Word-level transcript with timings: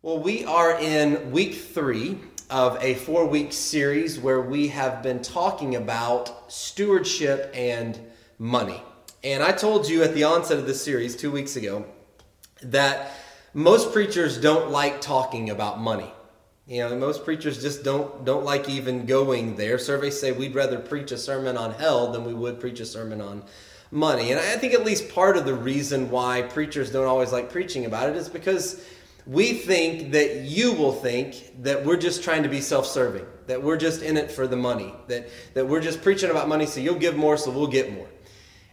Well, 0.00 0.20
we 0.20 0.44
are 0.44 0.78
in 0.78 1.32
week 1.32 1.56
three 1.56 2.20
of 2.48 2.80
a 2.80 2.94
four 2.94 3.26
week 3.26 3.52
series 3.52 4.16
where 4.16 4.40
we 4.40 4.68
have 4.68 5.02
been 5.02 5.20
talking 5.20 5.74
about 5.74 6.52
stewardship 6.52 7.50
and 7.52 7.98
money. 8.38 8.80
And 9.24 9.42
I 9.42 9.50
told 9.50 9.88
you 9.88 10.04
at 10.04 10.14
the 10.14 10.22
onset 10.22 10.56
of 10.56 10.68
this 10.68 10.80
series 10.80 11.16
two 11.16 11.32
weeks 11.32 11.56
ago 11.56 11.84
that 12.62 13.10
most 13.54 13.92
preachers 13.92 14.40
don't 14.40 14.70
like 14.70 15.00
talking 15.00 15.50
about 15.50 15.80
money. 15.80 16.12
You 16.68 16.88
know, 16.88 16.96
most 16.96 17.24
preachers 17.24 17.60
just 17.60 17.82
don't 17.82 18.24
don't 18.24 18.44
like 18.44 18.68
even 18.68 19.04
going 19.04 19.56
there. 19.56 19.80
Surveys 19.80 20.20
say 20.20 20.30
we'd 20.30 20.54
rather 20.54 20.78
preach 20.78 21.10
a 21.10 21.18
sermon 21.18 21.56
on 21.56 21.72
hell 21.72 22.12
than 22.12 22.24
we 22.24 22.34
would 22.34 22.60
preach 22.60 22.78
a 22.78 22.86
sermon 22.86 23.20
on 23.20 23.42
money. 23.90 24.30
And 24.30 24.38
I 24.38 24.58
think 24.58 24.74
at 24.74 24.84
least 24.84 25.08
part 25.08 25.36
of 25.36 25.44
the 25.44 25.54
reason 25.54 26.08
why 26.08 26.42
preachers 26.42 26.92
don't 26.92 27.06
always 27.08 27.32
like 27.32 27.50
preaching 27.50 27.84
about 27.84 28.08
it 28.08 28.14
is 28.14 28.28
because 28.28 28.80
we 29.28 29.52
think 29.52 30.12
that 30.12 30.40
you 30.40 30.72
will 30.72 30.92
think 30.92 31.62
that 31.62 31.84
we're 31.84 31.98
just 31.98 32.24
trying 32.24 32.42
to 32.42 32.48
be 32.48 32.62
self-serving, 32.62 33.26
that 33.46 33.62
we're 33.62 33.76
just 33.76 34.00
in 34.00 34.16
it 34.16 34.30
for 34.30 34.46
the 34.46 34.56
money, 34.56 34.94
that, 35.06 35.28
that 35.52 35.68
we're 35.68 35.82
just 35.82 36.02
preaching 36.02 36.30
about 36.30 36.48
money 36.48 36.64
so 36.64 36.80
you'll 36.80 36.94
give 36.94 37.14
more 37.14 37.36
so 37.36 37.50
we'll 37.50 37.66
get 37.66 37.92
more. 37.92 38.08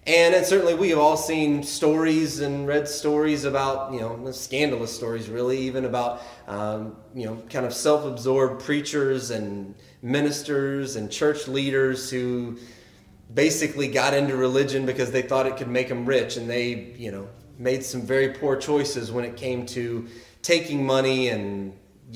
And, 0.07 0.33
and 0.33 0.45
certainly 0.45 0.73
we 0.73 0.89
have 0.91 0.99
all 0.99 1.17
seen 1.17 1.61
stories 1.61 2.39
and 2.39 2.67
read 2.67 2.87
stories 2.87 3.43
about, 3.43 3.91
you 3.91 3.99
know, 3.99 4.31
scandalous 4.31 4.95
stories 4.95 5.27
really, 5.27 5.57
even 5.57 5.83
about, 5.83 6.21
um, 6.47 6.95
you 7.13 7.25
know, 7.25 7.35
kind 7.49 7.65
of 7.65 7.73
self-absorbed 7.73 8.63
preachers 8.63 9.31
and 9.31 9.75
ministers 10.01 10.95
and 10.95 11.11
church 11.11 11.49
leaders 11.49 12.09
who 12.09 12.57
basically 13.33 13.89
got 13.89 14.13
into 14.13 14.37
religion 14.37 14.85
because 14.85 15.11
they 15.11 15.23
thought 15.23 15.47
it 15.47 15.57
could 15.57 15.67
make 15.67 15.89
them 15.89 16.05
rich 16.05 16.37
and 16.37 16.49
they, 16.49 16.93
you 16.97 17.11
know, 17.11 17.27
made 17.57 17.83
some 17.83 18.01
very 18.01 18.29
poor 18.29 18.55
choices 18.55 19.11
when 19.11 19.25
it 19.25 19.35
came 19.35 19.65
to 19.65 20.07
taking 20.45 20.85
money 20.85 21.29
and 21.29 21.73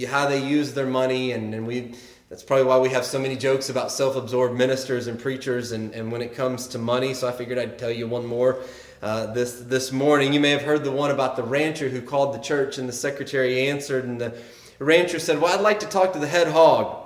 how 0.08 0.30
they 0.30 0.46
use 0.46 0.76
their 0.76 0.86
money 0.86 1.32
and, 1.32 1.56
and 1.56 1.66
we 1.66 1.96
that's 2.30 2.44
probably 2.44 2.66
why 2.66 2.78
we 2.78 2.90
have 2.90 3.04
so 3.04 3.18
many 3.18 3.36
jokes 3.36 3.70
about 3.70 3.92
self-absorbed 3.92 4.56
ministers 4.56 5.08
and 5.08 5.20
preachers 5.20 5.72
and, 5.72 5.96
and 5.96 6.12
when 6.12 6.22
it 6.22 6.36
comes 6.36 6.68
to 6.68 6.78
money. 6.78 7.16
So 7.16 7.28
i 7.28 7.32
figured 7.32 7.58
i'd 7.58 7.80
tell 7.80 7.90
you 7.90 8.08
one 8.08 8.28
more 8.28 8.62
uh, 9.02 9.34
this 9.34 9.62
this 9.62 9.92
morning. 9.92 10.32
You 10.32 10.40
may 10.40 10.52
have 10.52 10.62
heard 10.62 10.84
the 10.84 10.92
one 10.92 11.10
about 11.10 11.38
the 11.38 11.44
rancher 11.44 11.90
who 11.90 12.04
called 12.04 12.36
the 12.36 12.40
church 12.40 12.78
and 12.78 12.88
the 12.88 12.94
secretary 12.94 13.68
answered 13.68 14.06
and 14.06 14.22
the 14.22 14.38
rancher 14.78 15.18
said 15.18 15.42
well 15.42 15.58
i'd 15.58 15.64
like 15.64 15.80
to 15.80 15.88
talk 15.88 16.14
to 16.14 16.20
the 16.20 16.28
head 16.28 16.50
hog. 16.50 17.04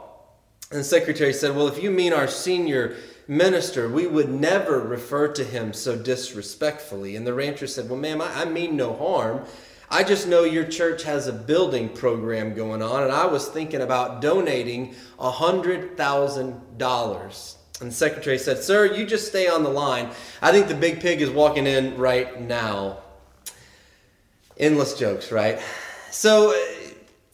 And 0.71 0.81
the 0.81 0.83
secretary 0.83 1.31
said 1.31 1.55
well 1.55 1.69
if 1.69 1.81
you 1.81 1.89
mean 1.89 2.11
our 2.11 2.27
senior 2.27 2.97
minister 3.29 3.87
we 3.87 4.07
would 4.07 4.29
never 4.29 4.81
refer 4.81 5.29
to 5.29 5.45
him 5.45 5.71
so 5.71 5.95
disrespectfully. 5.95 7.15
And 7.15 7.25
the 7.25 7.33
rancher 7.33 7.67
said 7.67 7.87
well 7.87 7.97
ma'am 7.97 8.21
i, 8.21 8.41
I 8.41 8.43
mean 8.43 8.75
no 8.75 8.93
harm 8.93 9.45
I 9.93 10.03
just 10.03 10.27
know 10.27 10.43
your 10.43 10.65
church 10.65 11.03
has 11.03 11.27
a 11.27 11.31
building 11.31 11.87
program 11.87 12.55
going 12.55 12.81
on, 12.81 13.03
and 13.03 13.11
I 13.11 13.27
was 13.27 13.47
thinking 13.47 13.81
about 13.81 14.21
donating 14.21 14.95
$100,000. 15.19 17.55
And 17.79 17.91
the 17.91 17.95
secretary 17.95 18.39
said, 18.39 18.57
Sir, 18.57 18.91
you 18.91 19.05
just 19.05 19.27
stay 19.27 19.47
on 19.47 19.61
the 19.61 19.69
line. 19.69 20.09
I 20.41 20.51
think 20.51 20.67
the 20.67 20.73
big 20.73 20.99
pig 20.99 21.21
is 21.21 21.29
walking 21.29 21.67
in 21.67 21.95
right 21.95 22.41
now. 22.41 23.03
Endless 24.57 24.97
jokes, 24.97 25.31
right? 25.31 25.61
So, 26.09 26.59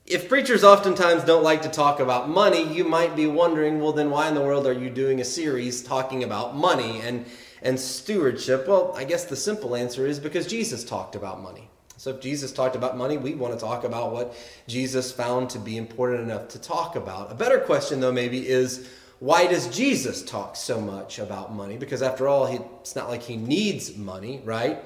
if 0.06 0.28
preachers 0.28 0.66
oftentimes 0.66 1.24
don't 1.24 1.46
like 1.46 1.62
to 1.62 1.70
talk 1.70 2.02
about 2.02 2.28
money, 2.28 2.70
you 2.74 2.84
might 2.84 3.16
be 3.16 3.26
wondering, 3.26 3.80
well, 3.80 3.94
then 3.94 4.10
why 4.10 4.28
in 4.28 4.36
the 4.36 4.42
world 4.42 4.68
are 4.68 4.74
you 4.74 4.90
doing 4.90 5.22
a 5.22 5.26
series 5.26 5.82
talking 5.82 6.26
about 6.26 6.58
money 6.58 7.00
and, 7.06 7.26
and 7.62 7.80
stewardship? 7.80 8.68
Well, 8.68 8.94
I 8.98 9.06
guess 9.06 9.24
the 9.24 9.38
simple 9.38 9.78
answer 9.78 10.06
is 10.06 10.20
because 10.20 10.46
Jesus 10.46 10.84
talked 10.84 11.16
about 11.16 11.42
money. 11.42 11.69
So 12.00 12.12
if 12.12 12.22
Jesus 12.22 12.54
talked 12.54 12.78
about 12.78 12.96
money, 12.96 13.18
we 13.18 13.34
want 13.34 13.54
to 13.54 13.60
talk 13.60 13.84
about 13.84 14.14
what 14.14 14.34
Jesus 14.70 15.12
found 15.12 15.50
to 15.50 15.60
be 15.60 15.76
important 15.76 16.22
enough 16.22 16.48
to 16.50 16.58
talk 16.58 16.96
about. 16.96 17.30
A 17.30 17.36
better 17.36 17.60
question, 17.60 18.00
though, 18.00 18.14
maybe 18.14 18.48
is 18.48 18.88
why 19.20 19.48
does 19.48 19.68
Jesus 19.68 20.24
talk 20.24 20.56
so 20.56 20.80
much 20.80 21.20
about 21.20 21.54
money? 21.54 21.76
Because 21.76 22.02
after 22.02 22.30
all, 22.30 22.46
he, 22.46 22.58
it's 22.80 22.96
not 22.96 23.10
like 23.10 23.22
he 23.22 23.36
needs 23.36 23.98
money, 23.98 24.42
right? 24.46 24.80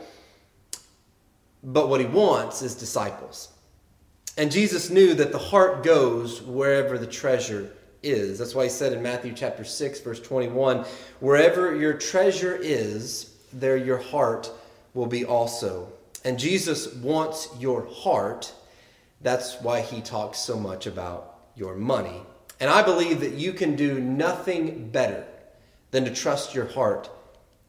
But 1.64 1.88
what 1.88 2.00
he 2.00 2.08
wants 2.08 2.64
is 2.64 2.74
disciples. 2.74 3.50
And 4.36 4.52
Jesus 4.52 4.90
knew 4.90 5.14
that 5.14 5.32
the 5.32 5.38
heart 5.38 5.84
goes 5.84 6.42
wherever 6.42 6.98
the 6.98 7.06
treasure 7.06 7.72
is. 8.02 8.40
That's 8.40 8.56
why 8.56 8.64
he 8.64 8.70
said 8.72 8.92
in 8.92 9.04
Matthew 9.04 9.34
chapter 9.34 9.64
6 9.64 10.00
verse 10.00 10.20
21, 10.20 10.84
wherever 11.20 11.76
your 11.76 11.94
treasure 11.94 12.56
is, 12.56 13.36
there 13.54 13.78
your 13.78 14.00
heart 14.00 14.50
will 14.96 15.06
be 15.06 15.24
also. 15.26 15.94
And 16.24 16.40
Jesus 16.40 16.94
wants 16.96 17.50
your 17.60 17.86
heart. 17.88 18.54
That's 19.22 19.60
why 19.62 19.82
he 19.82 20.02
talks 20.02 20.40
so 20.40 20.58
much 20.58 20.88
about 20.88 21.40
your 21.56 21.76
money. 21.76 22.22
And 22.60 22.70
I 22.70 22.82
believe 22.82 23.20
that 23.20 23.34
you 23.34 23.54
can 23.54 23.76
do 23.76 24.00
nothing 24.00 24.90
better 24.90 25.26
than 25.92 26.06
to 26.06 26.14
trust 26.14 26.56
your 26.56 26.68
heart 26.68 27.10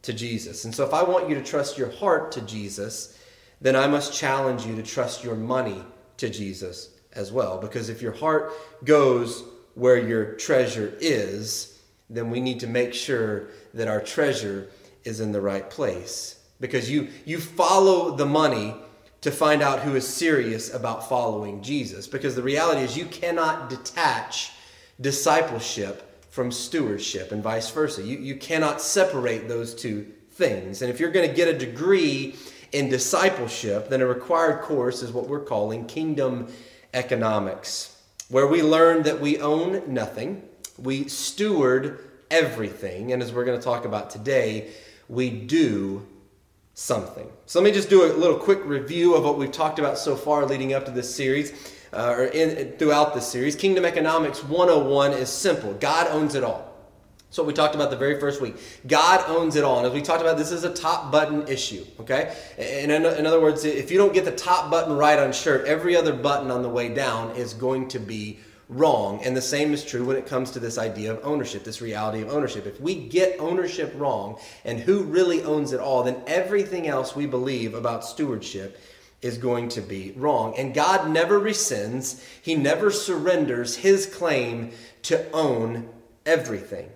to 0.03 0.13
Jesus. 0.13 0.65
And 0.65 0.73
so 0.73 0.85
if 0.85 0.93
I 0.93 1.03
want 1.03 1.29
you 1.29 1.35
to 1.35 1.43
trust 1.43 1.77
your 1.77 1.91
heart 1.91 2.31
to 2.33 2.41
Jesus, 2.41 3.19
then 3.59 3.75
I 3.75 3.87
must 3.87 4.13
challenge 4.13 4.65
you 4.65 4.75
to 4.75 4.83
trust 4.83 5.23
your 5.23 5.35
money 5.35 5.83
to 6.17 6.29
Jesus 6.29 6.91
as 7.13 7.31
well. 7.31 7.57
Because 7.57 7.89
if 7.89 8.01
your 8.01 8.13
heart 8.13 8.53
goes 8.83 9.43
where 9.73 9.97
your 9.97 10.33
treasure 10.33 10.93
is, 11.01 11.81
then 12.09 12.29
we 12.29 12.39
need 12.39 12.59
to 12.61 12.67
make 12.67 12.93
sure 12.93 13.47
that 13.73 13.87
our 13.87 14.01
treasure 14.01 14.69
is 15.03 15.19
in 15.19 15.31
the 15.31 15.41
right 15.41 15.69
place 15.69 16.34
because 16.59 16.89
you 16.89 17.09
you 17.25 17.39
follow 17.39 18.15
the 18.15 18.25
money 18.25 18.75
to 19.21 19.31
find 19.31 19.61
out 19.61 19.79
who 19.79 19.95
is 19.95 20.07
serious 20.07 20.73
about 20.73 21.09
following 21.09 21.63
Jesus 21.63 22.05
because 22.05 22.35
the 22.35 22.43
reality 22.43 22.81
is 22.81 22.95
you 22.95 23.05
cannot 23.05 23.69
detach 23.69 24.51
discipleship 25.01 26.27
from 26.29 26.51
stewardship 26.51 27.31
and 27.31 27.41
vice 27.41 27.69
versa. 27.71 28.03
You, 28.03 28.17
you 28.17 28.35
cannot 28.35 28.81
separate 28.81 29.47
those 29.47 29.73
two 29.73 30.05
things. 30.31 30.81
And 30.81 30.91
if 30.91 30.99
you're 30.99 31.11
going 31.11 31.27
to 31.27 31.33
get 31.33 31.47
a 31.47 31.57
degree 31.57 32.35
in 32.71 32.89
discipleship, 32.89 33.89
then 33.89 34.01
a 34.01 34.05
required 34.05 34.61
course 34.61 35.01
is 35.01 35.11
what 35.11 35.27
we're 35.27 35.39
calling 35.39 35.85
kingdom 35.85 36.47
economics, 36.93 37.99
where 38.29 38.47
we 38.47 38.61
learn 38.61 39.03
that 39.03 39.19
we 39.19 39.39
own 39.39 39.81
nothing, 39.91 40.43
we 40.77 41.07
steward 41.07 41.99
everything, 42.29 43.13
and 43.13 43.23
as 43.23 43.31
we're 43.31 43.45
going 43.45 43.57
to 43.57 43.63
talk 43.63 43.85
about 43.85 44.09
today, 44.09 44.71
we 45.07 45.29
do 45.29 46.05
something. 46.75 47.27
So 47.45 47.59
let 47.59 47.65
me 47.65 47.71
just 47.71 47.89
do 47.89 48.03
a 48.05 48.11
little 48.13 48.37
quick 48.37 48.59
review 48.65 49.15
of 49.15 49.23
what 49.23 49.37
we've 49.37 49.51
talked 49.51 49.79
about 49.79 49.97
so 49.97 50.15
far 50.15 50.45
leading 50.45 50.73
up 50.73 50.85
to 50.85 50.91
this 50.91 51.13
series, 51.13 51.73
uh, 51.93 52.13
or 52.17 52.25
in, 52.25 52.77
throughout 52.77 53.15
this 53.15 53.25
series. 53.25 53.55
Kingdom 53.55 53.85
Economics 53.85 54.43
101 54.43 55.13
is 55.13 55.29
simple 55.29 55.73
God 55.73 56.07
owns 56.07 56.35
it 56.35 56.43
all. 56.43 56.73
So 57.29 57.43
we 57.43 57.53
talked 57.53 57.75
about 57.75 57.89
the 57.89 57.97
very 57.97 58.19
first 58.19 58.41
week. 58.41 58.55
God 58.87 59.23
owns 59.27 59.55
it 59.55 59.63
all. 59.63 59.79
And 59.79 59.87
as 59.87 59.93
we 59.93 60.01
talked 60.01 60.21
about, 60.21 60.37
this 60.37 60.51
is 60.51 60.63
a 60.63 60.73
top 60.73 61.11
button 61.11 61.47
issue, 61.47 61.85
okay? 61.99 62.33
And 62.57 62.91
in, 62.91 63.05
in 63.05 63.25
other 63.25 63.41
words, 63.41 63.65
if 63.65 63.91
you 63.91 63.97
don't 63.97 64.13
get 64.13 64.23
the 64.23 64.31
top 64.31 64.71
button 64.71 64.95
right 64.95 65.19
on 65.19 65.33
shirt, 65.33 65.65
every 65.65 65.97
other 65.97 66.13
button 66.13 66.49
on 66.49 66.61
the 66.61 66.69
way 66.69 66.93
down 66.93 67.35
is 67.35 67.53
going 67.53 67.89
to 67.89 67.99
be 67.99 68.39
wrong. 68.69 69.23
And 69.23 69.35
the 69.35 69.41
same 69.41 69.73
is 69.73 69.85
true 69.85 70.05
when 70.05 70.17
it 70.17 70.25
comes 70.25 70.51
to 70.51 70.59
this 70.59 70.77
idea 70.77 71.13
of 71.13 71.23
ownership, 71.23 71.63
this 71.63 71.81
reality 71.81 72.21
of 72.21 72.29
ownership. 72.29 72.65
If 72.65 72.79
we 72.81 72.95
get 72.95 73.39
ownership 73.39 73.93
wrong 73.95 74.39
and 74.63 74.79
who 74.79 75.03
really 75.03 75.43
owns 75.43 75.73
it 75.73 75.79
all, 75.79 76.03
then 76.03 76.21
everything 76.27 76.87
else 76.87 77.15
we 77.15 77.25
believe 77.25 77.73
about 77.73 78.03
stewardship 78.03 78.79
is 79.21 79.37
going 79.37 79.69
to 79.69 79.81
be 79.81 80.13
wrong. 80.15 80.55
And 80.57 80.73
God 80.73 81.09
never 81.09 81.39
rescinds, 81.39 82.23
He 82.41 82.55
never 82.55 82.91
surrenders 82.91 83.75
His 83.75 84.05
claim 84.05 84.71
to 85.03 85.29
own 85.31 85.89
everything. 86.25 86.89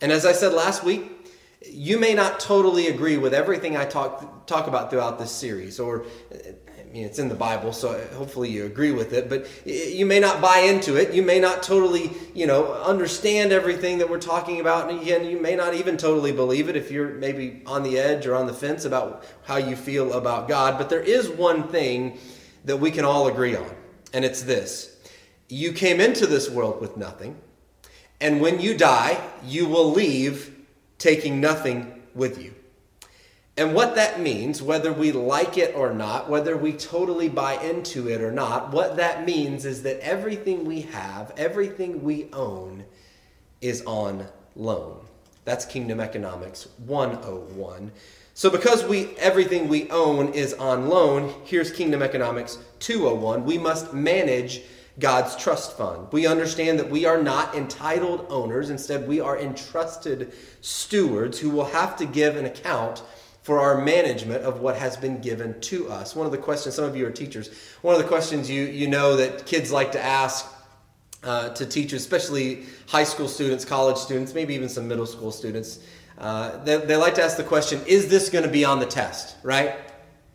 And 0.00 0.12
as 0.12 0.26
I 0.26 0.32
said 0.32 0.52
last 0.52 0.84
week, 0.84 1.12
you 1.68 1.98
may 1.98 2.14
not 2.14 2.38
totally 2.38 2.88
agree 2.88 3.16
with 3.16 3.34
everything 3.34 3.76
I 3.76 3.84
talk 3.84 4.46
talk 4.46 4.68
about 4.68 4.90
throughout 4.90 5.18
this 5.18 5.32
series, 5.32 5.80
or 5.80 6.06
it's 7.04 7.18
in 7.18 7.28
the 7.28 7.34
Bible, 7.34 7.72
so 7.72 7.98
hopefully 8.14 8.48
you 8.50 8.64
agree 8.64 8.92
with 8.92 9.12
it, 9.12 9.28
but 9.28 9.46
you 9.66 10.06
may 10.06 10.20
not 10.20 10.40
buy 10.40 10.58
into 10.58 10.96
it. 10.96 11.12
You 11.12 11.22
may 11.22 11.38
not 11.38 11.62
totally, 11.62 12.10
you 12.34 12.46
know, 12.46 12.72
understand 12.74 13.52
everything 13.52 13.98
that 13.98 14.08
we're 14.08 14.20
talking 14.20 14.60
about. 14.60 14.88
And 14.88 15.00
again, 15.00 15.24
you 15.24 15.40
may 15.40 15.56
not 15.56 15.74
even 15.74 15.96
totally 15.96 16.32
believe 16.32 16.68
it 16.68 16.76
if 16.76 16.90
you're 16.90 17.08
maybe 17.08 17.62
on 17.66 17.82
the 17.82 17.98
edge 17.98 18.26
or 18.26 18.34
on 18.34 18.46
the 18.46 18.52
fence 18.52 18.84
about 18.84 19.24
how 19.44 19.56
you 19.56 19.76
feel 19.76 20.12
about 20.14 20.48
God. 20.48 20.78
But 20.78 20.88
there 20.88 21.02
is 21.02 21.28
one 21.28 21.68
thing 21.68 22.18
that 22.64 22.78
we 22.78 22.90
can 22.90 23.04
all 23.04 23.28
agree 23.28 23.54
on, 23.56 23.70
and 24.12 24.24
it's 24.24 24.42
this 24.42 24.92
you 25.48 25.72
came 25.72 26.00
into 26.00 26.26
this 26.26 26.50
world 26.50 26.80
with 26.80 26.96
nothing, 26.96 27.36
and 28.20 28.40
when 28.40 28.60
you 28.60 28.76
die, 28.76 29.20
you 29.44 29.66
will 29.66 29.90
leave 29.90 30.56
taking 30.98 31.40
nothing 31.40 32.02
with 32.14 32.42
you. 32.42 32.55
And 33.58 33.74
what 33.74 33.94
that 33.94 34.20
means, 34.20 34.60
whether 34.60 34.92
we 34.92 35.12
like 35.12 35.56
it 35.56 35.74
or 35.74 35.92
not, 35.92 36.28
whether 36.28 36.56
we 36.56 36.74
totally 36.74 37.30
buy 37.30 37.54
into 37.62 38.08
it 38.08 38.20
or 38.20 38.30
not, 38.30 38.70
what 38.70 38.96
that 38.96 39.24
means 39.24 39.64
is 39.64 39.82
that 39.84 39.98
everything 40.00 40.66
we 40.66 40.82
have, 40.82 41.32
everything 41.38 42.02
we 42.02 42.28
own, 42.34 42.84
is 43.62 43.82
on 43.86 44.26
loan. 44.54 44.98
That's 45.46 45.64
Kingdom 45.64 46.00
Economics 46.00 46.68
101. 46.84 47.92
So 48.34 48.50
because 48.50 48.84
we 48.84 49.16
everything 49.16 49.68
we 49.68 49.88
own 49.90 50.34
is 50.34 50.52
on 50.54 50.88
loan, 50.88 51.32
here's 51.44 51.70
Kingdom 51.70 52.02
Economics 52.02 52.58
201. 52.80 53.46
We 53.46 53.56
must 53.56 53.94
manage 53.94 54.60
God's 54.98 55.34
trust 55.36 55.78
fund. 55.78 56.08
We 56.10 56.26
understand 56.26 56.78
that 56.78 56.90
we 56.90 57.06
are 57.06 57.22
not 57.22 57.54
entitled 57.54 58.26
owners, 58.28 58.68
instead 58.68 59.08
we 59.08 59.20
are 59.20 59.38
entrusted 59.38 60.34
stewards 60.60 61.38
who 61.38 61.48
will 61.48 61.66
have 61.66 61.96
to 61.96 62.04
give 62.04 62.36
an 62.36 62.44
account 62.44 63.02
for 63.46 63.60
our 63.60 63.80
management 63.80 64.42
of 64.42 64.58
what 64.58 64.74
has 64.74 64.96
been 64.96 65.20
given 65.20 65.60
to 65.60 65.88
us. 65.88 66.16
One 66.16 66.26
of 66.26 66.32
the 66.32 66.38
questions, 66.38 66.74
some 66.74 66.84
of 66.84 66.96
you 66.96 67.06
are 67.06 67.12
teachers, 67.12 67.48
one 67.80 67.94
of 67.94 68.02
the 68.02 68.08
questions 68.08 68.50
you, 68.50 68.62
you 68.62 68.88
know 68.88 69.14
that 69.14 69.46
kids 69.46 69.70
like 69.70 69.92
to 69.92 70.00
ask 70.00 70.52
uh, 71.22 71.50
to 71.50 71.64
teachers, 71.64 72.00
especially 72.00 72.64
high 72.88 73.04
school 73.04 73.28
students, 73.28 73.64
college 73.64 73.98
students, 73.98 74.34
maybe 74.34 74.52
even 74.52 74.68
some 74.68 74.88
middle 74.88 75.06
school 75.06 75.30
students, 75.30 75.78
uh, 76.18 76.60
they, 76.64 76.78
they 76.78 76.96
like 76.96 77.14
to 77.14 77.22
ask 77.22 77.36
the 77.36 77.44
question, 77.44 77.80
is 77.86 78.08
this 78.08 78.30
going 78.30 78.42
to 78.42 78.50
be 78.50 78.64
on 78.64 78.80
the 78.80 78.86
test, 78.86 79.36
right? 79.44 79.76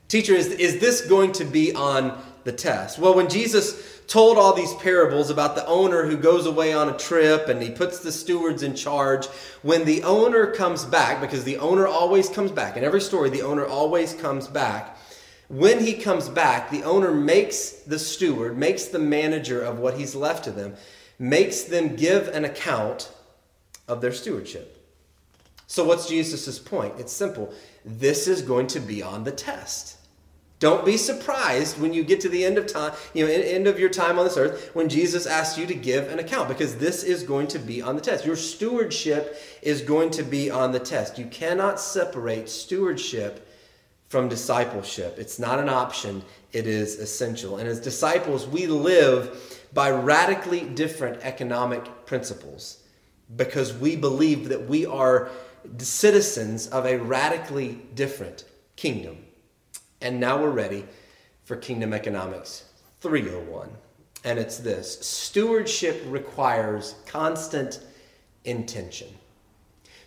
Teacher, 0.08 0.34
is, 0.34 0.48
is 0.48 0.80
this 0.80 1.06
going 1.06 1.34
to 1.34 1.44
be 1.44 1.76
on 1.76 2.18
the 2.46 2.54
test? 2.54 2.98
Well, 2.98 3.14
when 3.14 3.28
Jesus 3.28 4.01
told 4.12 4.38
all 4.38 4.52
these 4.52 4.74
parables 4.74 5.30
about 5.30 5.56
the 5.56 5.66
owner 5.68 6.06
who 6.06 6.18
goes 6.18 6.46
away 6.46 6.74
on 6.74 6.90
a 6.90 6.98
trip 6.98 7.48
and 7.48 7.64
he 7.64 7.72
puts 7.72 8.00
the 8.00 8.12
stewards 8.12 8.62
in 8.62 8.76
charge. 8.76 9.26
When 9.62 9.86
the 9.86 10.04
owner 10.04 10.52
comes 10.52 10.84
back, 10.84 11.22
because 11.22 11.46
the 11.46 11.56
owner 11.56 11.88
always 11.88 12.28
comes 12.28 12.52
back, 12.52 12.76
in 12.76 12.84
every 12.84 13.00
story, 13.00 13.30
the 13.30 13.42
owner 13.42 13.66
always 13.66 14.14
comes 14.14 14.50
back. 14.50 14.98
When 15.48 15.80
he 15.80 15.94
comes 15.94 16.28
back, 16.28 16.70
the 16.70 16.84
owner 16.84 17.14
makes 17.14 17.70
the 17.70 17.98
steward, 17.98 18.58
makes 18.58 18.84
the 18.84 19.00
manager 19.00 19.62
of 19.62 19.80
what 19.80 19.98
he's 19.98 20.14
left 20.14 20.44
to 20.44 20.52
them, 20.52 20.76
makes 21.18 21.64
them 21.64 21.96
give 21.96 22.28
an 22.28 22.44
account 22.44 23.14
of 23.88 24.02
their 24.02 24.12
stewardship. 24.12 24.78
So, 25.68 25.86
what's 25.86 26.10
Jesus' 26.10 26.60
point? 26.60 26.96
It's 26.98 27.14
simple. 27.14 27.54
This 27.86 28.28
is 28.28 28.42
going 28.42 28.68
to 28.68 28.82
be 28.82 29.02
on 29.02 29.24
the 29.24 29.32
test. 29.32 29.96
Don't 30.62 30.86
be 30.86 30.96
surprised 30.96 31.82
when 31.82 31.92
you 31.92 32.04
get 32.04 32.22
to 32.22 32.30
the 32.30 32.46
end 32.46 32.60
of 32.60 32.68
time, 32.68 32.94
you 33.16 33.26
know, 33.26 33.32
end 33.32 33.66
of 33.66 33.80
your 33.80 33.90
time 33.90 34.20
on 34.20 34.26
this 34.26 34.38
earth, 34.38 34.70
when 34.76 34.90
Jesus 34.90 35.26
asks 35.26 35.58
you 35.58 35.66
to 35.66 35.74
give 35.74 36.08
an 36.08 36.20
account, 36.20 36.48
because 36.48 36.76
this 36.76 37.04
is 37.04 37.24
going 37.24 37.48
to 37.48 37.58
be 37.58 37.82
on 37.82 37.96
the 37.96 38.02
test. 38.02 38.28
Your 38.28 38.36
stewardship 38.36 39.42
is 39.64 39.82
going 39.82 40.12
to 40.12 40.22
be 40.22 40.52
on 40.52 40.72
the 40.72 40.80
test. 40.80 41.18
You 41.18 41.26
cannot 41.26 41.80
separate 41.80 42.48
stewardship 42.48 43.50
from 44.10 44.30
discipleship. 44.30 45.16
It's 45.18 45.40
not 45.40 45.58
an 45.58 45.68
option, 45.68 46.22
it 46.54 46.68
is 46.68 47.00
essential. 47.00 47.58
And 47.58 47.68
as 47.68 47.80
disciples, 47.80 48.46
we 48.46 48.68
live 48.68 49.66
by 49.74 49.90
radically 49.90 50.60
different 50.62 51.24
economic 51.24 52.06
principles 52.06 52.84
because 53.36 53.74
we 53.74 53.96
believe 53.96 54.50
that 54.50 54.70
we 54.70 54.86
are 54.86 55.32
citizens 55.80 56.68
of 56.68 56.86
a 56.86 56.98
radically 56.98 57.82
different 57.96 58.44
kingdom. 58.76 59.18
And 60.02 60.20
now 60.20 60.42
we're 60.42 60.50
ready 60.50 60.86
for 61.44 61.56
Kingdom 61.56 61.94
Economics 61.94 62.66
301. 63.02 63.70
And 64.24 64.40
it's 64.40 64.58
this 64.58 65.00
stewardship 65.06 66.02
requires 66.08 66.96
constant 67.06 67.82
intention. 68.46 69.08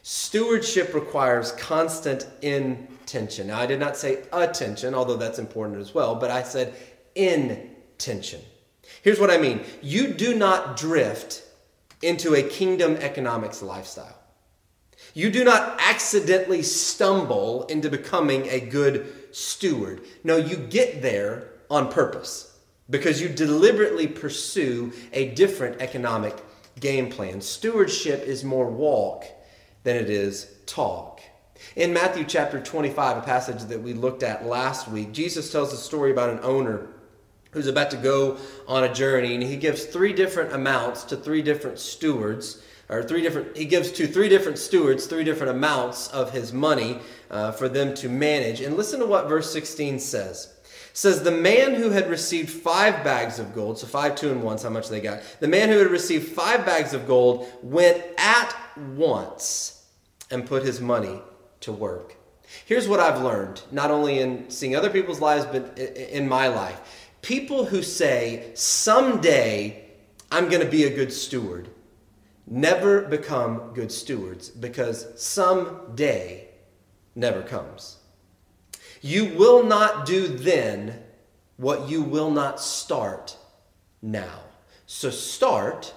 Stewardship 0.02 0.94
requires 0.94 1.52
constant 1.52 2.26
intention. 2.43 3.46
Now, 3.46 3.58
I 3.58 3.67
did 3.67 3.81
not 3.81 3.96
say 3.96 4.25
attention, 4.32 4.94
although 4.94 5.17
that's 5.17 5.38
important 5.38 5.81
as 5.81 5.94
well, 5.94 6.14
but 6.14 6.31
I 6.31 6.43
said 6.43 6.75
intention. 7.14 8.40
Here's 9.02 9.19
what 9.19 9.31
I 9.31 9.38
mean 9.38 9.64
you 9.81 10.08
do 10.08 10.35
not 10.35 10.76
drift 10.76 11.43
into 12.02 12.35
a 12.35 12.43
kingdom 12.43 12.97
economics 12.97 13.62
lifestyle. 13.62 14.19
You 15.14 15.31
do 15.31 15.44
not 15.44 15.79
accidentally 15.81 16.62
stumble 16.62 17.64
into 17.67 17.88
becoming 17.88 18.49
a 18.49 18.61
good 18.61 19.24
steward. 19.34 20.02
No, 20.22 20.36
you 20.36 20.56
get 20.56 21.02
there 21.02 21.50
on 21.70 21.90
purpose 21.90 22.56
because 22.90 23.20
you 23.20 23.28
deliberately 23.28 24.06
pursue 24.06 24.92
a 25.12 25.31
different 25.31 25.81
economic 25.81 26.36
game 26.81 27.10
plan. 27.10 27.40
Stewardship 27.40 28.22
is 28.22 28.44
more 28.44 28.66
walk 28.66 29.25
than 29.82 29.96
it 29.96 30.10
is 30.10 30.50
talk. 30.66 31.20
In 31.76 31.92
Matthew 31.92 32.25
chapter 32.25 32.60
25, 32.60 33.19
a 33.19 33.20
passage 33.22 33.62
that 33.64 33.81
we 33.81 33.94
looked 33.94 34.22
at 34.22 34.44
last 34.44 34.88
week, 34.88 35.12
Jesus 35.12 35.50
tells 35.50 35.72
a 35.72 35.76
story 35.76 36.10
about 36.10 36.30
an 36.30 36.40
owner 36.42 36.88
who's 37.52 37.66
about 37.69 37.90
to 37.92 37.96
go 37.96 38.37
on 38.66 38.84
a 38.84 38.92
journey, 38.92 39.34
and 39.34 39.42
he 39.42 39.56
gives 39.56 39.84
three 39.84 40.12
different 40.12 40.52
amounts 40.52 41.04
to 41.04 41.16
three 41.16 41.40
different 41.40 41.78
stewards 41.78 42.62
or 42.88 43.02
three 43.02 43.22
different 43.22 43.56
he 43.56 43.64
gives 43.64 43.90
to 43.92 44.06
three 44.06 44.28
different 44.28 44.58
stewards 44.58 45.06
three 45.06 45.25
different 45.25 45.50
amounts 45.50 46.08
of 46.08 46.32
his 46.32 46.52
money 46.52 47.00
uh, 47.31 47.50
for 47.52 47.69
them 47.69 47.94
to 47.94 48.08
manage. 48.08 48.60
And 48.60 48.76
listen 48.76 49.00
to 49.00 49.06
what 49.06 49.28
verse 49.28 49.52
16 49.52 49.98
says. 49.98 50.52
It 50.62 50.96
says 50.96 51.22
the 51.22 51.32
man 51.32 51.75
who 51.75 51.90
had 51.90 52.08
received 52.08 52.50
five 52.50 53.02
bags 53.02 53.38
of 53.38 53.54
gold 53.54 53.78
so 53.78 53.86
five 53.86 54.14
two 54.14 54.31
and 54.31 54.42
one's 54.42 54.62
how 54.62 54.70
much 54.70 54.88
they 54.88 55.00
got. 55.00 55.22
The 55.40 55.48
man 55.48 55.69
who 55.69 55.78
had 55.78 55.90
received 55.90 56.32
five 56.32 56.64
bags 56.64 56.94
of 56.94 57.06
gold 57.06 57.48
went 57.62 58.02
at 58.19 58.54
once 58.94 59.84
and 60.30 60.46
put 60.46 60.62
his 60.62 60.80
money 60.80 61.20
to 61.60 61.72
work. 61.72 62.16
Here's 62.66 62.87
what 62.87 63.00
i've 63.00 63.22
learned 63.22 63.62
not 63.72 63.90
only 63.90 64.20
in 64.20 64.48
seeing 64.50 64.76
other 64.76 64.90
people's 64.90 65.20
lives 65.20 65.46
but 65.46 65.78
in 65.78 66.28
my 66.28 66.48
life. 66.48 67.10
People 67.22 67.64
who 67.64 67.82
say 67.82 68.50
someday 68.54 69.82
i'm 70.30 70.48
going 70.48 70.62
to 70.62 70.70
be 70.70 70.84
a 70.84 70.94
good 70.94 71.12
steward 71.12 71.69
never 72.46 73.02
become 73.02 73.73
good 73.75 73.91
stewards 73.91 74.49
because 74.49 75.08
someday 75.20 76.49
never 77.14 77.43
comes. 77.43 77.99
You 79.00 79.26
will 79.37 79.64
not 79.64 80.06
do 80.06 80.29
then 80.29 81.02
what 81.56 81.88
you 81.88 82.02
will 82.02 82.31
not 82.31 82.61
start 82.61 83.37
now. 84.02 84.41
So 84.87 85.11
start 85.11 85.94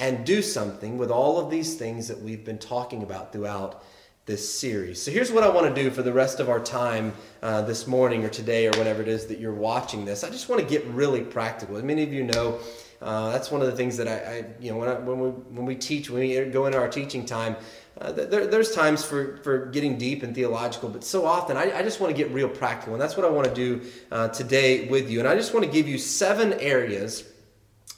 and 0.00 0.26
do 0.26 0.42
something 0.42 0.98
with 0.98 1.10
all 1.10 1.38
of 1.38 1.50
these 1.50 1.76
things 1.76 2.08
that 2.08 2.20
we've 2.20 2.44
been 2.44 2.58
talking 2.58 3.02
about 3.02 3.32
throughout 3.32 3.84
this 4.24 4.58
series. 4.58 5.02
So 5.02 5.10
here's 5.10 5.32
what 5.32 5.42
I 5.42 5.48
want 5.48 5.74
to 5.74 5.82
do 5.82 5.90
for 5.90 6.02
the 6.02 6.12
rest 6.12 6.38
of 6.38 6.48
our 6.48 6.60
time 6.60 7.12
uh, 7.42 7.62
this 7.62 7.86
morning 7.86 8.24
or 8.24 8.28
today 8.28 8.66
or 8.66 8.70
whenever 8.72 9.02
it 9.02 9.08
is 9.08 9.26
that 9.26 9.40
you're 9.40 9.52
watching 9.52 10.04
this. 10.04 10.22
I 10.22 10.30
just 10.30 10.48
want 10.48 10.60
to 10.60 10.66
get 10.66 10.86
really 10.86 11.22
practical. 11.22 11.76
As 11.76 11.82
many 11.82 12.02
of 12.04 12.12
you 12.12 12.24
know, 12.24 12.58
uh, 13.02 13.30
that's 13.30 13.50
one 13.50 13.60
of 13.60 13.66
the 13.66 13.76
things 13.76 13.96
that 13.96 14.08
I, 14.08 14.12
I 14.12 14.44
you 14.60 14.70
know, 14.70 14.78
when, 14.78 14.88
I, 14.88 14.94
when, 14.94 15.18
we, 15.18 15.28
when 15.30 15.66
we 15.66 15.74
teach, 15.74 16.08
when 16.08 16.20
we 16.20 16.44
go 16.46 16.66
into 16.66 16.78
our 16.78 16.88
teaching 16.88 17.26
time, 17.26 17.56
uh, 18.00 18.12
there, 18.12 18.46
there's 18.46 18.74
times 18.74 19.04
for, 19.04 19.36
for 19.38 19.66
getting 19.66 19.98
deep 19.98 20.22
and 20.22 20.34
theological, 20.34 20.88
but 20.88 21.04
so 21.04 21.26
often 21.26 21.56
I, 21.56 21.78
I 21.78 21.82
just 21.82 22.00
want 22.00 22.14
to 22.14 22.16
get 22.16 22.32
real 22.32 22.48
practical. 22.48 22.94
And 22.94 23.02
that's 23.02 23.16
what 23.16 23.26
I 23.26 23.30
want 23.30 23.48
to 23.48 23.54
do 23.54 23.82
uh, 24.10 24.28
today 24.28 24.88
with 24.88 25.10
you. 25.10 25.18
And 25.18 25.28
I 25.28 25.34
just 25.34 25.52
want 25.52 25.66
to 25.66 25.70
give 25.70 25.86
you 25.86 25.98
seven 25.98 26.54
areas 26.54 27.24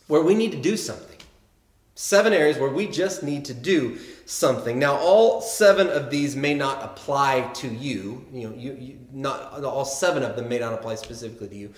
where 0.07 0.23
we 0.23 0.35
need 0.35 0.53
to 0.53 0.61
do 0.61 0.77
something. 0.77 1.11
Seven 1.95 2.33
areas 2.33 2.59
where 2.59 2.71
we 2.71 2.89
just 2.89 3.23
need 3.23 3.45
to 3.45 3.55
do 3.55 3.99
something. 4.27 4.79
Now, 4.79 4.97
all 4.97 5.41
seven 5.41 5.89
of 5.89 6.11
these 6.11 6.35
may 6.35 6.55
not 6.55 6.83
apply 6.83 7.43
to 7.55 7.69
you. 7.69 8.27
You 8.33 8.49
know, 8.49 8.57
you, 8.57 8.73
you 8.73 8.99
not 9.13 9.63
all 9.63 9.85
seven 9.85 10.25
of 10.25 10.35
them 10.35 10.49
may 10.49 10.59
not 10.59 10.73
apply 10.73 10.97
specifically 10.97 11.49
to 11.49 11.57
you. 11.57 11.75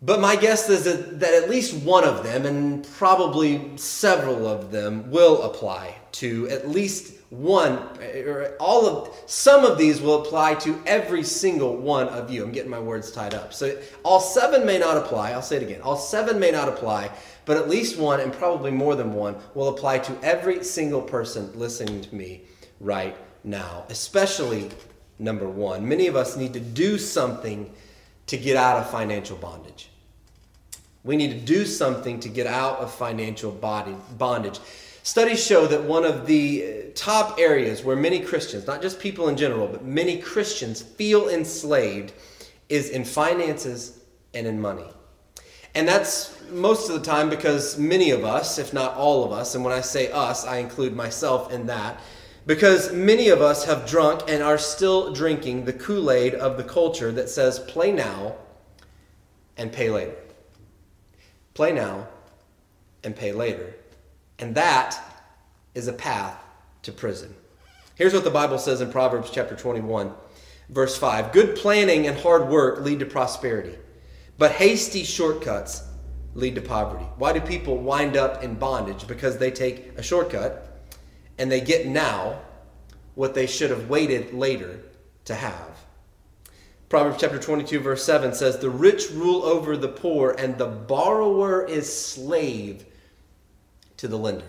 But 0.00 0.20
my 0.20 0.36
guess 0.36 0.68
is 0.68 0.84
that, 0.84 1.18
that 1.20 1.34
at 1.34 1.50
least 1.50 1.74
one 1.82 2.04
of 2.04 2.22
them, 2.22 2.46
and 2.46 2.86
probably 2.96 3.76
several 3.76 4.46
of 4.46 4.70
them, 4.70 5.10
will 5.10 5.42
apply 5.42 5.96
to 6.12 6.48
at 6.48 6.68
least 6.68 7.14
one, 7.30 7.78
or 8.24 8.54
all 8.58 8.86
of 8.86 9.14
some 9.26 9.64
of 9.64 9.76
these 9.76 10.00
will 10.00 10.22
apply 10.22 10.54
to 10.54 10.80
every 10.86 11.22
single 11.22 11.76
one 11.76 12.08
of 12.08 12.30
you. 12.30 12.42
I'm 12.42 12.52
getting 12.52 12.70
my 12.70 12.78
words 12.78 13.10
tied 13.10 13.34
up. 13.34 13.52
So 13.52 13.76
all 14.02 14.20
seven 14.20 14.64
may 14.64 14.78
not 14.78 14.96
apply. 14.96 15.32
I'll 15.32 15.42
say 15.42 15.56
it 15.56 15.62
again. 15.62 15.82
All 15.82 15.96
seven 15.96 16.38
may 16.38 16.52
not 16.52 16.68
apply, 16.68 17.10
but 17.44 17.56
at 17.56 17.68
least 17.68 17.98
one, 17.98 18.20
and 18.20 18.32
probably 18.32 18.70
more 18.70 18.94
than 18.94 19.12
one, 19.12 19.36
will 19.54 19.68
apply 19.68 19.98
to 19.98 20.16
every 20.22 20.62
single 20.62 21.02
person 21.02 21.50
listening 21.54 22.00
to 22.02 22.14
me 22.14 22.42
right 22.80 23.16
now, 23.44 23.84
especially 23.88 24.70
number 25.18 25.48
one. 25.48 25.86
Many 25.86 26.06
of 26.06 26.16
us 26.16 26.36
need 26.36 26.52
to 26.54 26.60
do 26.60 26.98
something 26.98 27.70
to 28.28 28.36
get 28.36 28.56
out 28.56 28.78
of 28.78 28.90
financial 28.90 29.36
bondage. 29.36 29.88
We 31.04 31.16
need 31.16 31.30
to 31.30 31.38
do 31.38 31.64
something 31.66 32.20
to 32.20 32.28
get 32.28 32.46
out 32.46 32.78
of 32.78 32.92
financial 32.92 33.50
bondage. 33.50 34.60
Studies 35.02 35.44
show 35.44 35.66
that 35.66 35.82
one 35.82 36.04
of 36.04 36.26
the 36.26 36.64
uh, 36.64 36.90
top 36.94 37.38
areas 37.38 37.82
where 37.82 37.96
many 37.96 38.20
Christians, 38.20 38.66
not 38.66 38.82
just 38.82 39.00
people 39.00 39.28
in 39.28 39.36
general, 39.36 39.66
but 39.66 39.84
many 39.84 40.18
Christians 40.18 40.82
feel 40.82 41.28
enslaved 41.30 42.12
is 42.68 42.90
in 42.90 43.04
finances 43.04 44.00
and 44.34 44.46
in 44.46 44.60
money. 44.60 44.84
And 45.74 45.88
that's 45.88 46.38
most 46.50 46.90
of 46.90 46.98
the 46.98 47.04
time 47.04 47.30
because 47.30 47.78
many 47.78 48.10
of 48.10 48.24
us, 48.24 48.58
if 48.58 48.74
not 48.74 48.94
all 48.94 49.24
of 49.24 49.32
us, 49.32 49.54
and 49.54 49.64
when 49.64 49.72
I 49.72 49.80
say 49.80 50.10
us, 50.10 50.44
I 50.44 50.58
include 50.58 50.94
myself 50.94 51.52
in 51.52 51.66
that, 51.66 52.00
because 52.48 52.90
many 52.94 53.28
of 53.28 53.42
us 53.42 53.66
have 53.66 53.86
drunk 53.86 54.22
and 54.26 54.42
are 54.42 54.56
still 54.56 55.12
drinking 55.12 55.66
the 55.66 55.72
Kool 55.74 56.10
Aid 56.10 56.34
of 56.34 56.56
the 56.56 56.64
culture 56.64 57.12
that 57.12 57.28
says 57.28 57.58
play 57.58 57.92
now 57.92 58.36
and 59.58 59.70
pay 59.70 59.90
later. 59.90 60.16
Play 61.52 61.72
now 61.72 62.08
and 63.04 63.14
pay 63.14 63.32
later. 63.32 63.74
And 64.38 64.54
that 64.54 64.98
is 65.74 65.88
a 65.88 65.92
path 65.92 66.42
to 66.84 66.90
prison. 66.90 67.34
Here's 67.96 68.14
what 68.14 68.24
the 68.24 68.30
Bible 68.30 68.58
says 68.58 68.80
in 68.80 68.90
Proverbs 68.90 69.30
chapter 69.30 69.54
21. 69.54 70.10
Verse 70.70 70.96
5 70.96 71.32
Good 71.32 71.54
planning 71.54 72.06
and 72.06 72.18
hard 72.18 72.48
work 72.48 72.80
lead 72.80 73.00
to 73.00 73.06
prosperity, 73.06 73.76
but 74.38 74.52
hasty 74.52 75.04
shortcuts 75.04 75.82
lead 76.32 76.54
to 76.54 76.62
poverty. 76.62 77.04
Why 77.18 77.34
do 77.34 77.42
people 77.42 77.76
wind 77.76 78.16
up 78.16 78.42
in 78.42 78.54
bondage? 78.54 79.06
Because 79.06 79.36
they 79.36 79.50
take 79.50 79.98
a 79.98 80.02
shortcut 80.02 80.67
and 81.38 81.50
they 81.50 81.60
get 81.60 81.86
now 81.86 82.40
what 83.14 83.34
they 83.34 83.46
should 83.46 83.70
have 83.70 83.88
waited 83.88 84.32
later 84.32 84.80
to 85.24 85.34
have. 85.34 85.78
Proverbs 86.88 87.18
chapter 87.20 87.38
22, 87.38 87.80
verse 87.80 88.02
7 88.04 88.32
says, 88.32 88.58
The 88.58 88.70
rich 88.70 89.10
rule 89.10 89.42
over 89.42 89.76
the 89.76 89.88
poor, 89.88 90.34
and 90.38 90.56
the 90.56 90.66
borrower 90.66 91.66
is 91.66 91.92
slave 91.92 92.86
to 93.98 94.08
the 94.08 94.16
lender. 94.16 94.44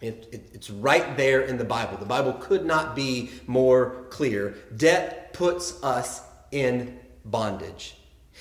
It, 0.00 0.28
it, 0.32 0.50
it's 0.54 0.70
right 0.70 1.16
there 1.16 1.42
in 1.42 1.58
the 1.58 1.64
Bible. 1.64 1.98
The 1.98 2.06
Bible 2.06 2.32
could 2.34 2.64
not 2.64 2.96
be 2.96 3.30
more 3.46 4.06
clear. 4.08 4.56
Debt 4.74 5.34
puts 5.34 5.82
us 5.82 6.22
in 6.50 6.98
bondage. 7.24 7.97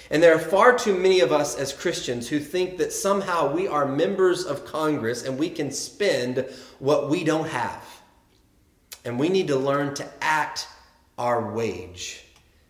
And 0.09 0.23
there 0.23 0.35
are 0.35 0.39
far 0.39 0.77
too 0.77 0.97
many 0.97 1.19
of 1.19 1.31
us 1.31 1.57
as 1.57 1.73
Christians 1.73 2.29
who 2.29 2.39
think 2.39 2.77
that 2.77 2.93
somehow 2.93 3.53
we 3.53 3.67
are 3.67 3.85
members 3.85 4.45
of 4.45 4.65
Congress 4.65 5.23
and 5.23 5.37
we 5.37 5.49
can 5.49 5.71
spend 5.71 6.45
what 6.79 7.09
we 7.09 7.23
don't 7.23 7.49
have. 7.49 7.83
And 9.03 9.19
we 9.19 9.29
need 9.29 9.47
to 9.47 9.57
learn 9.57 9.93
to 9.95 10.07
act 10.21 10.67
our 11.17 11.53
wage 11.53 12.23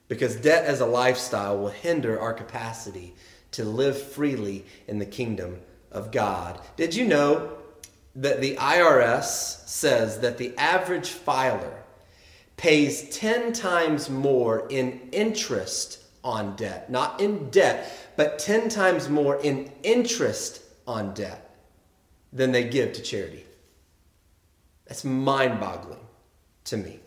because 0.07 0.35
debt 0.35 0.65
as 0.65 0.79
a 0.79 0.85
lifestyle 0.85 1.57
will 1.57 1.69
hinder 1.69 2.19
our 2.19 2.33
capacity 2.33 3.13
to 3.51 3.63
live 3.63 4.01
freely 4.01 4.65
in 4.87 4.99
the 4.99 5.05
kingdom 5.05 5.59
of 5.91 6.11
God. 6.11 6.59
Did 6.75 6.95
you 6.95 7.05
know 7.05 7.57
that 8.15 8.41
the 8.41 8.55
IRS 8.55 9.67
says 9.67 10.19
that 10.21 10.37
the 10.37 10.55
average 10.57 11.09
filer 11.09 11.83
pays 12.55 13.15
10 13.15 13.53
times 13.53 14.09
more 14.09 14.67
in 14.69 15.09
interest 15.11 15.99
on 16.27 16.55
debt? 16.57 16.89
Not 16.89 17.21
in 17.21 17.49
debt, 17.49 18.11
but 18.17 18.37
10 18.37 18.67
times 18.67 19.07
more 19.07 19.37
in 19.37 19.71
interest 19.81 20.61
on 20.85 21.13
debt 21.13 21.55
than 22.33 22.51
they 22.51 22.65
give 22.65 22.91
to 22.93 23.01
charity. 23.01 23.45
That's 24.85 25.05
mind 25.05 25.59
boggling 25.59 26.05
to 26.65 26.77
me. 26.77 26.99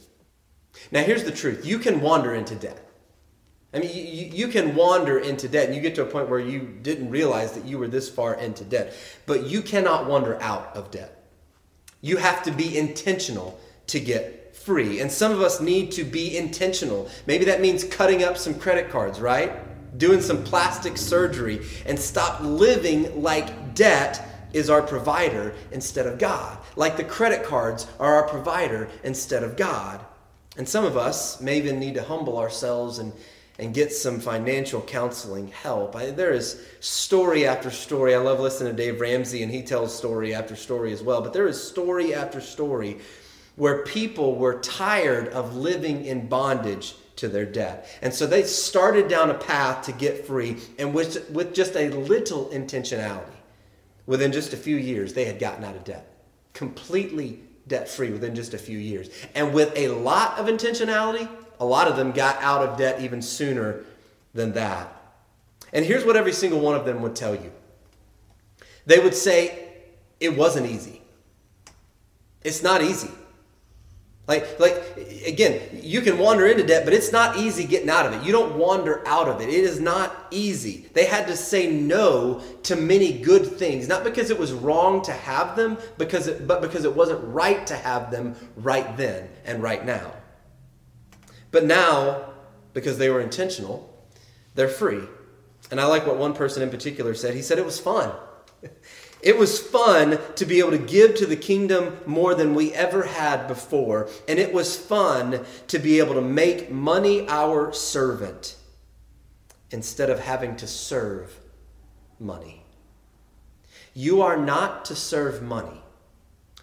Now, 0.90 1.02
here's 1.02 1.24
the 1.24 1.30
truth 1.30 1.66
you 1.66 1.78
can 1.78 2.00
wander 2.00 2.34
into 2.34 2.54
debt. 2.54 2.86
I 3.72 3.78
mean, 3.78 3.90
you, 3.94 4.46
you 4.46 4.48
can 4.48 4.74
wander 4.74 5.18
into 5.18 5.46
debt 5.46 5.66
and 5.66 5.76
you 5.76 5.80
get 5.80 5.94
to 5.96 6.02
a 6.02 6.06
point 6.06 6.28
where 6.28 6.40
you 6.40 6.78
didn't 6.82 7.10
realize 7.10 7.52
that 7.52 7.66
you 7.66 7.78
were 7.78 7.86
this 7.86 8.10
far 8.10 8.34
into 8.34 8.64
debt. 8.64 8.94
But 9.26 9.44
you 9.44 9.62
cannot 9.62 10.06
wander 10.06 10.42
out 10.42 10.74
of 10.74 10.90
debt. 10.90 11.24
You 12.00 12.16
have 12.16 12.42
to 12.44 12.50
be 12.50 12.76
intentional 12.76 13.60
to 13.88 14.00
get 14.00 14.39
free. 14.64 15.00
And 15.00 15.10
some 15.10 15.32
of 15.32 15.40
us 15.40 15.60
need 15.60 15.90
to 15.92 16.04
be 16.04 16.36
intentional. 16.36 17.08
Maybe 17.26 17.44
that 17.46 17.60
means 17.60 17.84
cutting 17.84 18.22
up 18.22 18.36
some 18.36 18.54
credit 18.54 18.90
cards, 18.90 19.20
right? 19.20 19.52
Doing 19.98 20.20
some 20.20 20.44
plastic 20.44 20.96
surgery 20.96 21.66
and 21.86 21.98
stop 21.98 22.40
living 22.40 23.22
like 23.22 23.74
debt 23.74 24.26
is 24.52 24.68
our 24.68 24.82
provider 24.82 25.54
instead 25.72 26.06
of 26.06 26.18
God. 26.18 26.58
Like 26.76 26.96
the 26.96 27.04
credit 27.04 27.44
cards 27.44 27.86
are 27.98 28.14
our 28.14 28.28
provider 28.28 28.88
instead 29.02 29.42
of 29.42 29.56
God. 29.56 30.04
And 30.56 30.68
some 30.68 30.84
of 30.84 30.96
us 30.96 31.40
may 31.40 31.56
even 31.58 31.78
need 31.78 31.94
to 31.94 32.02
humble 32.02 32.38
ourselves 32.38 32.98
and 32.98 33.12
and 33.60 33.74
get 33.74 33.92
some 33.92 34.18
financial 34.18 34.80
counseling 34.80 35.48
help. 35.48 35.94
I, 35.94 36.10
there 36.10 36.32
is 36.32 36.64
story 36.80 37.46
after 37.46 37.70
story. 37.70 38.14
I 38.14 38.18
love 38.18 38.40
listening 38.40 38.74
to 38.74 38.82
Dave 38.82 39.02
Ramsey, 39.02 39.42
and 39.42 39.52
he 39.52 39.62
tells 39.62 39.94
story 39.94 40.34
after 40.34 40.56
story 40.56 40.94
as 40.94 41.02
well. 41.02 41.20
But 41.20 41.34
there 41.34 41.46
is 41.46 41.62
story 41.62 42.14
after 42.14 42.40
story 42.40 43.00
where 43.60 43.84
people 43.84 44.36
were 44.36 44.58
tired 44.60 45.28
of 45.28 45.54
living 45.54 46.06
in 46.06 46.26
bondage 46.26 46.94
to 47.14 47.28
their 47.28 47.44
debt. 47.44 47.86
And 48.00 48.12
so 48.12 48.26
they 48.26 48.42
started 48.42 49.06
down 49.06 49.28
a 49.28 49.34
path 49.34 49.84
to 49.84 49.92
get 49.92 50.26
free, 50.26 50.56
and 50.78 50.94
with, 50.94 51.28
with 51.28 51.52
just 51.54 51.76
a 51.76 51.90
little 51.90 52.46
intentionality, 52.46 53.36
within 54.06 54.32
just 54.32 54.54
a 54.54 54.56
few 54.56 54.76
years, 54.76 55.12
they 55.12 55.26
had 55.26 55.38
gotten 55.38 55.62
out 55.62 55.76
of 55.76 55.84
debt. 55.84 56.10
Completely 56.54 57.40
debt 57.66 57.86
free 57.86 58.10
within 58.10 58.34
just 58.34 58.54
a 58.54 58.58
few 58.58 58.78
years. 58.78 59.10
And 59.34 59.52
with 59.52 59.76
a 59.76 59.88
lot 59.88 60.38
of 60.38 60.46
intentionality, 60.46 61.28
a 61.58 61.64
lot 61.66 61.86
of 61.86 61.98
them 61.98 62.12
got 62.12 62.42
out 62.42 62.66
of 62.66 62.78
debt 62.78 63.02
even 63.02 63.20
sooner 63.20 63.84
than 64.32 64.52
that. 64.52 64.90
And 65.74 65.84
here's 65.84 66.06
what 66.06 66.16
every 66.16 66.32
single 66.32 66.60
one 66.60 66.76
of 66.76 66.86
them 66.86 67.02
would 67.02 67.14
tell 67.14 67.34
you 67.34 67.52
they 68.86 69.00
would 69.00 69.14
say, 69.14 69.68
It 70.18 70.34
wasn't 70.34 70.66
easy. 70.66 71.02
It's 72.42 72.62
not 72.62 72.80
easy. 72.80 73.10
Like, 74.26 74.60
like 74.60 74.74
again, 75.26 75.60
you 75.82 76.02
can 76.02 76.18
wander 76.18 76.46
into 76.46 76.64
debt, 76.64 76.84
but 76.84 76.94
it's 76.94 77.10
not 77.10 77.36
easy 77.36 77.64
getting 77.64 77.90
out 77.90 78.06
of 78.06 78.12
it. 78.12 78.24
You 78.24 78.32
don't 78.32 78.56
wander 78.56 79.06
out 79.06 79.28
of 79.28 79.40
it. 79.40 79.48
It 79.48 79.64
is 79.64 79.80
not 79.80 80.28
easy. 80.30 80.88
They 80.92 81.06
had 81.06 81.26
to 81.26 81.36
say 81.36 81.70
no 81.70 82.40
to 82.64 82.76
many 82.76 83.12
good 83.20 83.44
things, 83.44 83.88
not 83.88 84.04
because 84.04 84.30
it 84.30 84.38
was 84.38 84.52
wrong 84.52 85.02
to 85.02 85.12
have 85.12 85.56
them, 85.56 85.78
because 85.98 86.28
it, 86.28 86.46
but 86.46 86.60
because 86.60 86.84
it 86.84 86.94
wasn't 86.94 87.24
right 87.24 87.66
to 87.66 87.74
have 87.74 88.10
them 88.10 88.36
right 88.56 88.96
then 88.96 89.28
and 89.44 89.62
right 89.62 89.84
now. 89.84 90.12
But 91.50 91.64
now, 91.64 92.30
because 92.72 92.98
they 92.98 93.10
were 93.10 93.20
intentional, 93.20 93.92
they're 94.54 94.68
free. 94.68 95.02
And 95.70 95.80
I 95.80 95.86
like 95.86 96.06
what 96.06 96.16
one 96.16 96.34
person 96.34 96.62
in 96.62 96.70
particular 96.70 97.14
said. 97.14 97.34
He 97.34 97.42
said 97.42 97.58
it 97.58 97.64
was 97.64 97.80
fun. 97.80 98.12
It 99.22 99.36
was 99.36 99.60
fun 99.60 100.18
to 100.36 100.46
be 100.46 100.60
able 100.60 100.70
to 100.70 100.78
give 100.78 101.14
to 101.16 101.26
the 101.26 101.36
kingdom 101.36 101.98
more 102.06 102.34
than 102.34 102.54
we 102.54 102.72
ever 102.72 103.02
had 103.02 103.46
before. 103.48 104.08
And 104.26 104.38
it 104.38 104.52
was 104.52 104.78
fun 104.78 105.44
to 105.68 105.78
be 105.78 105.98
able 105.98 106.14
to 106.14 106.22
make 106.22 106.70
money 106.70 107.28
our 107.28 107.72
servant 107.72 108.56
instead 109.70 110.10
of 110.10 110.20
having 110.20 110.56
to 110.56 110.66
serve 110.66 111.38
money. 112.18 112.64
You 113.94 114.22
are 114.22 114.36
not 114.36 114.84
to 114.86 114.94
serve 114.94 115.42
money, 115.42 115.82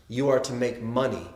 you 0.07 0.29
are 0.29 0.39
to 0.39 0.53
make 0.53 0.81
money 0.81 1.27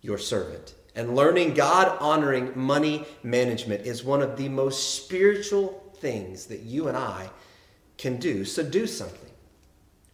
your 0.00 0.18
servant. 0.18 0.74
And 0.94 1.14
learning 1.14 1.54
God 1.54 1.96
honoring 2.00 2.52
money 2.56 3.04
management 3.22 3.86
is 3.86 4.02
one 4.02 4.22
of 4.22 4.36
the 4.36 4.48
most 4.48 4.96
spiritual 4.96 5.92
things 5.98 6.46
that 6.46 6.60
you 6.60 6.88
and 6.88 6.96
I 6.96 7.30
can 7.98 8.16
do. 8.16 8.44
So 8.44 8.62
do 8.62 8.86
something. 8.86 9.27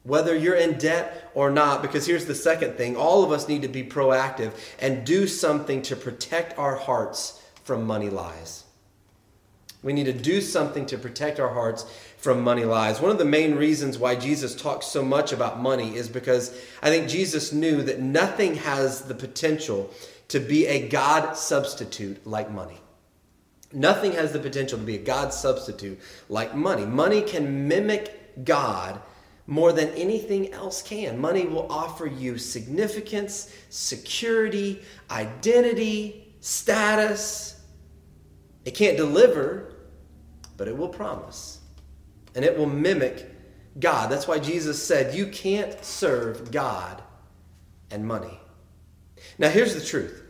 Whether 0.04 0.36
you're 0.36 0.54
in 0.54 0.78
debt 0.78 1.30
or 1.34 1.50
not, 1.50 1.80
because 1.82 2.06
here's 2.06 2.26
the 2.26 2.34
second 2.34 2.76
thing 2.76 2.94
all 2.94 3.24
of 3.24 3.32
us 3.32 3.48
need 3.48 3.62
to 3.62 3.68
be 3.68 3.82
proactive 3.82 4.52
and 4.78 5.04
do 5.04 5.26
something 5.26 5.82
to 5.82 5.96
protect 5.96 6.58
our 6.58 6.76
hearts 6.76 7.42
from 7.64 7.86
money 7.86 8.10
lies. 8.10 8.64
We 9.82 9.92
need 9.92 10.04
to 10.04 10.12
do 10.12 10.40
something 10.40 10.86
to 10.86 10.98
protect 10.98 11.40
our 11.40 11.52
hearts 11.52 11.84
from 12.16 12.42
money 12.42 12.64
lies. 12.64 13.00
One 13.00 13.10
of 13.10 13.18
the 13.18 13.24
main 13.24 13.54
reasons 13.54 13.98
why 13.98 14.14
Jesus 14.14 14.54
talks 14.54 14.86
so 14.86 15.02
much 15.02 15.32
about 15.32 15.60
money 15.60 15.94
is 15.94 16.08
because 16.08 16.58
I 16.82 16.88
think 16.88 17.08
Jesus 17.08 17.52
knew 17.52 17.82
that 17.82 18.00
nothing 18.00 18.56
has 18.56 19.02
the 19.02 19.14
potential 19.14 19.90
to 20.28 20.40
be 20.40 20.66
a 20.66 20.88
God 20.88 21.36
substitute 21.36 22.26
like 22.26 22.50
money. 22.50 22.78
Nothing 23.72 24.12
has 24.12 24.32
the 24.32 24.38
potential 24.38 24.78
to 24.78 24.84
be 24.84 24.96
a 24.96 25.02
God 25.02 25.34
substitute 25.34 26.00
like 26.30 26.54
money. 26.54 26.86
Money 26.86 27.20
can 27.20 27.68
mimic 27.68 28.44
God 28.44 29.00
more 29.46 29.72
than 29.72 29.88
anything 29.90 30.52
else 30.52 30.82
can. 30.82 31.20
Money 31.20 31.44
will 31.44 31.70
offer 31.70 32.06
you 32.06 32.38
significance, 32.38 33.54
security, 33.68 34.82
identity, 35.10 36.34
status. 36.40 37.60
It 38.64 38.72
can't 38.72 38.96
deliver, 38.96 39.76
but 40.56 40.68
it 40.68 40.76
will 40.76 40.88
promise. 40.88 41.60
And 42.34 42.44
it 42.44 42.56
will 42.56 42.66
mimic 42.66 43.30
God. 43.78 44.10
That's 44.10 44.26
why 44.26 44.38
Jesus 44.38 44.84
said, 44.84 45.14
You 45.14 45.26
can't 45.26 45.84
serve 45.84 46.50
God 46.50 47.02
and 47.90 48.06
money. 48.06 48.40
Now, 49.38 49.50
here's 49.50 49.74
the 49.74 49.84
truth 49.84 50.22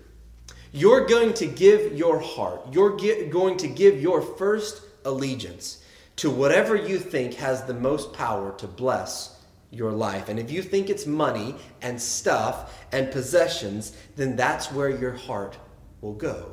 you're 0.72 1.06
going 1.06 1.34
to 1.34 1.46
give 1.46 1.92
your 1.96 2.18
heart, 2.18 2.72
you're 2.72 2.96
going 3.28 3.56
to 3.58 3.68
give 3.68 4.00
your 4.00 4.20
first 4.20 4.82
allegiance 5.04 5.83
to 6.16 6.30
whatever 6.30 6.76
you 6.76 6.98
think 6.98 7.34
has 7.34 7.64
the 7.64 7.74
most 7.74 8.12
power 8.12 8.52
to 8.58 8.66
bless 8.66 9.42
your 9.70 9.92
life. 9.92 10.28
And 10.28 10.38
if 10.38 10.50
you 10.50 10.62
think 10.62 10.88
it's 10.88 11.06
money 11.06 11.56
and 11.82 12.00
stuff 12.00 12.84
and 12.92 13.10
possessions, 13.10 13.96
then 14.16 14.36
that's 14.36 14.70
where 14.70 14.90
your 14.90 15.12
heart 15.12 15.58
will 16.00 16.14
go. 16.14 16.52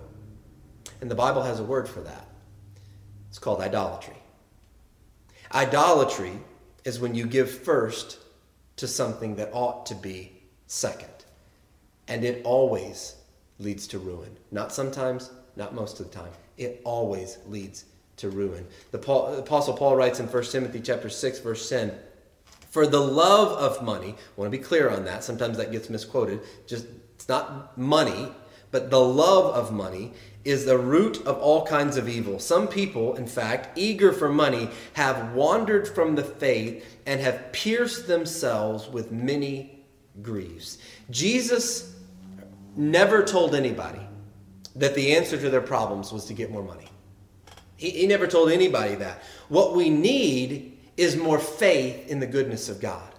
And 1.01 1.09
the 1.09 1.15
Bible 1.15 1.43
has 1.43 1.59
a 1.59 1.63
word 1.63 1.87
for 1.87 2.01
that 2.01 2.27
it's 3.29 3.39
called 3.39 3.61
idolatry. 3.61 4.17
Idolatry 5.53 6.33
is 6.83 6.99
when 6.99 7.15
you 7.15 7.25
give 7.25 7.49
first 7.49 8.19
to 8.75 8.87
something 8.87 9.35
that 9.35 9.51
ought 9.53 9.85
to 9.85 9.95
be 9.95 10.33
second. 10.67 11.07
And 12.07 12.25
it 12.25 12.41
always 12.43 13.15
leads 13.59 13.87
to 13.87 13.99
ruin. 13.99 14.35
Not 14.51 14.73
sometimes, 14.73 15.31
not 15.55 15.73
most 15.73 15.99
of 15.99 16.09
the 16.09 16.17
time. 16.17 16.31
It 16.57 16.81
always 16.83 17.37
leads 17.47 17.85
to 18.21 18.29
ruin. 18.29 18.65
The, 18.91 18.97
Paul, 18.97 19.31
the 19.31 19.39
Apostle 19.39 19.73
Paul 19.73 19.95
writes 19.95 20.19
in 20.19 20.27
1 20.27 20.43
Timothy 20.45 20.79
chapter 20.79 21.09
6, 21.09 21.39
verse 21.39 21.67
10, 21.69 21.91
For 22.69 22.87
the 22.87 23.01
love 23.01 23.51
of 23.57 23.83
money, 23.83 24.09
I 24.09 24.39
want 24.39 24.51
to 24.51 24.57
be 24.57 24.63
clear 24.63 24.89
on 24.89 25.05
that. 25.05 25.23
Sometimes 25.23 25.57
that 25.57 25.71
gets 25.71 25.89
misquoted. 25.89 26.41
Just 26.65 26.85
it's 27.15 27.27
not 27.27 27.77
money, 27.77 28.29
but 28.71 28.89
the 28.89 28.99
love 28.99 29.53
of 29.53 29.71
money 29.71 30.13
is 30.43 30.65
the 30.65 30.77
root 30.77 31.17
of 31.25 31.37
all 31.37 31.65
kinds 31.65 31.97
of 31.97 32.09
evil. 32.09 32.39
Some 32.39 32.67
people, 32.67 33.15
in 33.15 33.27
fact, 33.27 33.77
eager 33.77 34.11
for 34.11 34.29
money, 34.29 34.69
have 34.93 35.33
wandered 35.33 35.87
from 35.87 36.15
the 36.15 36.23
faith 36.23 36.99
and 37.05 37.21
have 37.21 37.51
pierced 37.51 38.07
themselves 38.07 38.87
with 38.87 39.11
many 39.11 39.83
griefs. 40.21 40.77
Jesus 41.09 41.95
never 42.75 43.23
told 43.23 43.53
anybody 43.53 44.01
that 44.75 44.95
the 44.95 45.15
answer 45.15 45.37
to 45.37 45.49
their 45.49 45.61
problems 45.61 46.11
was 46.11 46.25
to 46.25 46.33
get 46.33 46.49
more 46.49 46.63
money. 46.63 46.90
He, 47.81 47.89
he 47.89 48.05
never 48.05 48.27
told 48.27 48.51
anybody 48.51 48.93
that. 48.95 49.23
What 49.49 49.75
we 49.75 49.89
need 49.89 50.77
is 50.97 51.17
more 51.17 51.39
faith 51.39 52.07
in 52.09 52.19
the 52.19 52.27
goodness 52.27 52.69
of 52.69 52.79
God. 52.79 53.11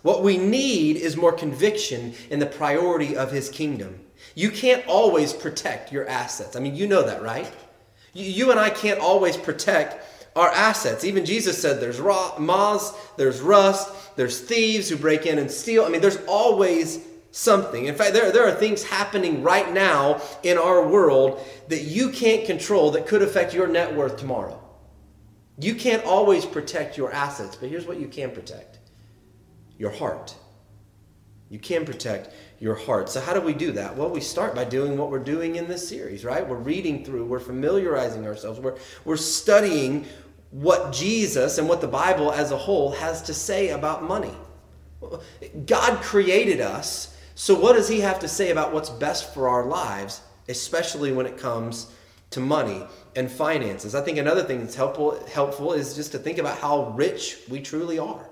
What 0.00 0.22
we 0.22 0.38
need 0.38 0.96
is 0.96 1.14
more 1.14 1.32
conviction 1.32 2.14
in 2.30 2.38
the 2.38 2.46
priority 2.46 3.18
of 3.18 3.30
His 3.30 3.50
kingdom. 3.50 4.00
You 4.34 4.50
can't 4.50 4.86
always 4.86 5.34
protect 5.34 5.92
your 5.92 6.08
assets. 6.08 6.56
I 6.56 6.60
mean, 6.60 6.74
you 6.74 6.86
know 6.86 7.02
that, 7.02 7.22
right? 7.22 7.52
You, 8.14 8.24
you 8.24 8.50
and 8.50 8.58
I 8.58 8.70
can't 8.70 8.98
always 8.98 9.36
protect 9.36 10.02
our 10.34 10.48
assets. 10.48 11.04
Even 11.04 11.26
Jesus 11.26 11.60
said 11.60 11.78
there's 11.78 12.00
moths, 12.00 12.94
there's 13.18 13.42
rust, 13.42 13.92
there's 14.16 14.40
thieves 14.40 14.88
who 14.88 14.96
break 14.96 15.26
in 15.26 15.38
and 15.38 15.50
steal. 15.50 15.84
I 15.84 15.90
mean, 15.90 16.00
there's 16.00 16.24
always 16.26 17.00
something. 17.38 17.86
In 17.86 17.94
fact, 17.94 18.14
there, 18.14 18.32
there 18.32 18.46
are 18.48 18.52
things 18.52 18.82
happening 18.82 19.44
right 19.44 19.72
now 19.72 20.20
in 20.42 20.58
our 20.58 20.86
world 20.86 21.40
that 21.68 21.82
you 21.82 22.10
can't 22.10 22.44
control 22.44 22.90
that 22.90 23.06
could 23.06 23.22
affect 23.22 23.54
your 23.54 23.68
net 23.68 23.94
worth 23.94 24.16
tomorrow. 24.16 24.60
You 25.60 25.76
can't 25.76 26.04
always 26.04 26.44
protect 26.44 26.96
your 26.96 27.12
assets, 27.12 27.54
but 27.54 27.68
here's 27.68 27.86
what 27.86 28.00
you 28.00 28.08
can 28.08 28.32
protect 28.32 28.80
your 29.78 29.90
heart. 29.90 30.34
You 31.48 31.60
can 31.60 31.84
protect 31.84 32.34
your 32.58 32.74
heart. 32.74 33.08
So, 33.08 33.20
how 33.20 33.34
do 33.34 33.40
we 33.40 33.54
do 33.54 33.70
that? 33.72 33.96
Well, 33.96 34.10
we 34.10 34.20
start 34.20 34.56
by 34.56 34.64
doing 34.64 34.98
what 34.98 35.10
we're 35.10 35.20
doing 35.20 35.56
in 35.56 35.68
this 35.68 35.88
series, 35.88 36.24
right? 36.24 36.46
We're 36.46 36.56
reading 36.56 37.04
through, 37.04 37.24
we're 37.24 37.38
familiarizing 37.38 38.26
ourselves, 38.26 38.58
we're, 38.58 38.76
we're 39.04 39.16
studying 39.16 40.06
what 40.50 40.92
Jesus 40.92 41.58
and 41.58 41.68
what 41.68 41.80
the 41.80 41.88
Bible 41.88 42.32
as 42.32 42.50
a 42.50 42.56
whole 42.56 42.90
has 42.92 43.22
to 43.22 43.34
say 43.34 43.68
about 43.68 44.02
money. 44.02 44.34
God 45.66 46.02
created 46.02 46.60
us, 46.60 47.14
so 47.40 47.54
what 47.54 47.74
does 47.74 47.86
He 47.86 48.00
have 48.00 48.18
to 48.18 48.26
say 48.26 48.50
about 48.50 48.72
what's 48.72 48.90
best 48.90 49.32
for 49.32 49.48
our 49.48 49.64
lives, 49.64 50.22
especially 50.48 51.12
when 51.12 51.24
it 51.24 51.38
comes 51.38 51.86
to 52.30 52.40
money 52.40 52.84
and 53.14 53.30
finances? 53.30 53.94
I 53.94 54.00
think 54.00 54.18
another 54.18 54.42
thing 54.42 54.58
that's 54.58 54.74
helpful, 54.74 55.24
helpful 55.32 55.72
is 55.72 55.94
just 55.94 56.10
to 56.10 56.18
think 56.18 56.38
about 56.38 56.58
how 56.58 56.90
rich 56.96 57.38
we 57.48 57.60
truly 57.60 57.96
are. 57.96 58.28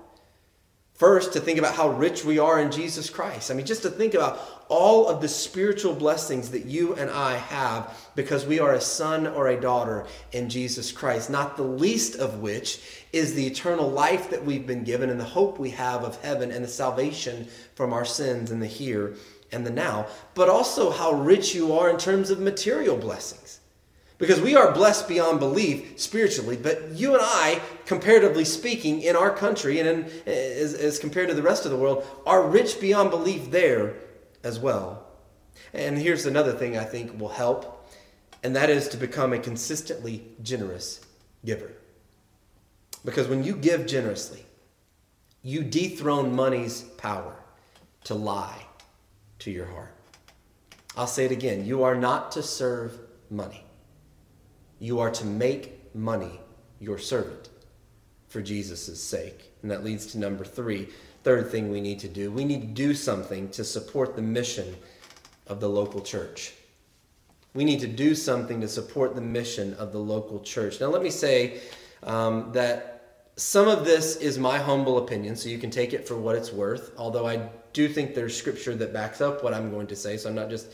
First, 0.97 1.33
to 1.33 1.39
think 1.39 1.59
about 1.59 1.75
how 1.75 1.89
rich 1.89 2.25
we 2.25 2.39
are 2.39 2.59
in 2.59 2.71
Jesus 2.71 3.07
Christ. 3.07 3.51
I 3.51 3.53
mean, 3.53 3.67
just 3.67 3.83
to 3.83 3.89
think 3.91 4.15
about 4.15 4.39
all 4.67 5.07
of 5.07 5.21
the 5.21 5.27
spiritual 5.27 5.93
blessings 5.93 6.49
that 6.49 6.65
you 6.65 6.95
and 6.95 7.11
I 7.11 7.35
have 7.35 7.95
because 8.15 8.47
we 8.47 8.59
are 8.59 8.73
a 8.73 8.81
son 8.81 9.27
or 9.27 9.47
a 9.47 9.61
daughter 9.61 10.07
in 10.31 10.49
Jesus 10.49 10.91
Christ, 10.91 11.29
not 11.29 11.55
the 11.55 11.61
least 11.61 12.15
of 12.15 12.39
which 12.39 13.05
is 13.13 13.35
the 13.35 13.45
eternal 13.45 13.87
life 13.87 14.31
that 14.31 14.43
we've 14.43 14.65
been 14.65 14.83
given 14.83 15.11
and 15.11 15.19
the 15.19 15.23
hope 15.23 15.59
we 15.59 15.69
have 15.69 16.03
of 16.03 16.19
heaven 16.23 16.51
and 16.51 16.65
the 16.65 16.67
salvation 16.67 17.47
from 17.75 17.93
our 17.93 18.05
sins 18.05 18.49
in 18.49 18.59
the 18.59 18.65
here 18.65 19.13
and 19.51 19.67
the 19.67 19.71
now, 19.71 20.07
but 20.33 20.49
also 20.49 20.89
how 20.89 21.11
rich 21.11 21.53
you 21.53 21.73
are 21.73 21.91
in 21.91 21.97
terms 21.97 22.31
of 22.31 22.39
material 22.39 22.97
blessings. 22.97 23.59
Because 24.17 24.41
we 24.41 24.55
are 24.55 24.71
blessed 24.71 25.07
beyond 25.07 25.39
belief 25.39 25.99
spiritually, 25.99 26.57
but 26.57 26.89
you 26.91 27.13
and 27.13 27.21
I, 27.21 27.61
comparatively 27.85 28.45
speaking, 28.45 29.01
in 29.01 29.15
our 29.15 29.29
country 29.29 29.79
and 29.79 29.87
in, 29.87 30.11
as, 30.25 30.73
as 30.73 30.97
compared 30.97 31.29
to 31.29 31.35
the 31.35 31.43
rest 31.43 31.65
of 31.65 31.71
the 31.71 31.77
world, 31.77 32.05
are 32.25 32.47
rich 32.47 32.81
beyond 32.81 33.11
belief 33.11 33.51
there 33.51 33.95
as 34.43 34.59
well. 34.59 35.05
And 35.73 35.97
here's 35.97 36.25
another 36.25 36.53
thing 36.53 36.77
I 36.77 36.83
think 36.83 37.19
will 37.19 37.29
help, 37.29 37.87
and 38.43 38.55
that 38.55 38.71
is 38.71 38.87
to 38.89 38.97
become 38.97 39.33
a 39.33 39.39
consistently 39.39 40.23
generous 40.41 41.05
giver. 41.45 41.71
Because 43.05 43.27
when 43.27 43.43
you 43.43 43.55
give 43.55 43.85
generously, 43.85 44.45
you 45.43 45.63
dethrone 45.63 46.35
money's 46.35 46.81
power 46.81 47.35
to 48.05 48.15
lie 48.15 48.65
to 49.39 49.51
your 49.51 49.67
heart. 49.67 49.93
I'll 50.95 51.07
say 51.07 51.25
it 51.25 51.31
again 51.31 51.65
you 51.65 51.83
are 51.83 51.95
not 51.95 52.31
to 52.31 52.41
serve 52.41 52.99
money. 53.29 53.66
You 54.79 54.99
are 54.99 55.11
to 55.11 55.25
make 55.25 55.95
money 55.95 56.39
your 56.79 56.97
servant 56.97 57.49
for 58.27 58.41
Jesus' 58.41 59.01
sake. 59.01 59.53
And 59.61 59.71
that 59.71 59.83
leads 59.83 60.05
to 60.07 60.19
number 60.19 60.45
three. 60.45 60.89
Third 61.23 61.49
thing 61.49 61.71
we 61.71 61.81
need 61.81 61.99
to 61.99 62.07
do 62.07 62.31
we 62.31 62.45
need 62.45 62.61
to 62.61 62.67
do 62.67 62.93
something 62.93 63.49
to 63.49 63.63
support 63.63 64.15
the 64.15 64.21
mission 64.21 64.75
of 65.47 65.59
the 65.59 65.69
local 65.69 66.01
church. 66.01 66.53
We 67.53 67.63
need 67.63 67.79
to 67.79 67.87
do 67.87 68.13
something 68.13 68.61
to 68.61 68.67
support 68.67 69.15
the 69.15 69.21
mission 69.21 69.73
of 69.75 69.91
the 69.91 69.97
local 69.97 70.39
church. 70.41 70.79
Now, 70.79 70.87
let 70.87 71.01
me 71.01 71.09
say 71.09 71.61
um, 72.03 72.51
that 72.53 72.97
some 73.35 73.67
of 73.67 73.85
this 73.85 74.15
is 74.17 74.37
my 74.37 74.57
humble 74.57 74.99
opinion, 74.99 75.35
so 75.35 75.49
you 75.49 75.57
can 75.57 75.71
take 75.71 75.93
it 75.93 76.07
for 76.07 76.17
what 76.17 76.35
it's 76.35 76.51
worth, 76.51 76.91
although 76.97 77.27
I 77.27 77.49
do 77.73 77.87
think 77.87 78.13
there's 78.13 78.37
scripture 78.37 78.75
that 78.75 78.93
backs 78.93 79.21
up 79.21 79.43
what 79.43 79.53
I'm 79.53 79.71
going 79.71 79.87
to 79.87 79.95
say, 79.95 80.17
so 80.17 80.29
I'm 80.29 80.35
not 80.35 80.49
just 80.49 80.71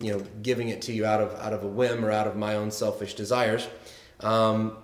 you 0.00 0.12
know, 0.12 0.24
giving 0.42 0.68
it 0.68 0.82
to 0.82 0.92
you 0.92 1.06
out 1.06 1.20
of 1.20 1.34
out 1.40 1.52
of 1.52 1.64
a 1.64 1.68
whim 1.68 2.04
or 2.04 2.10
out 2.10 2.26
of 2.26 2.36
my 2.36 2.56
own 2.56 2.70
selfish 2.70 3.14
desires. 3.14 3.68
Um, 4.20 4.76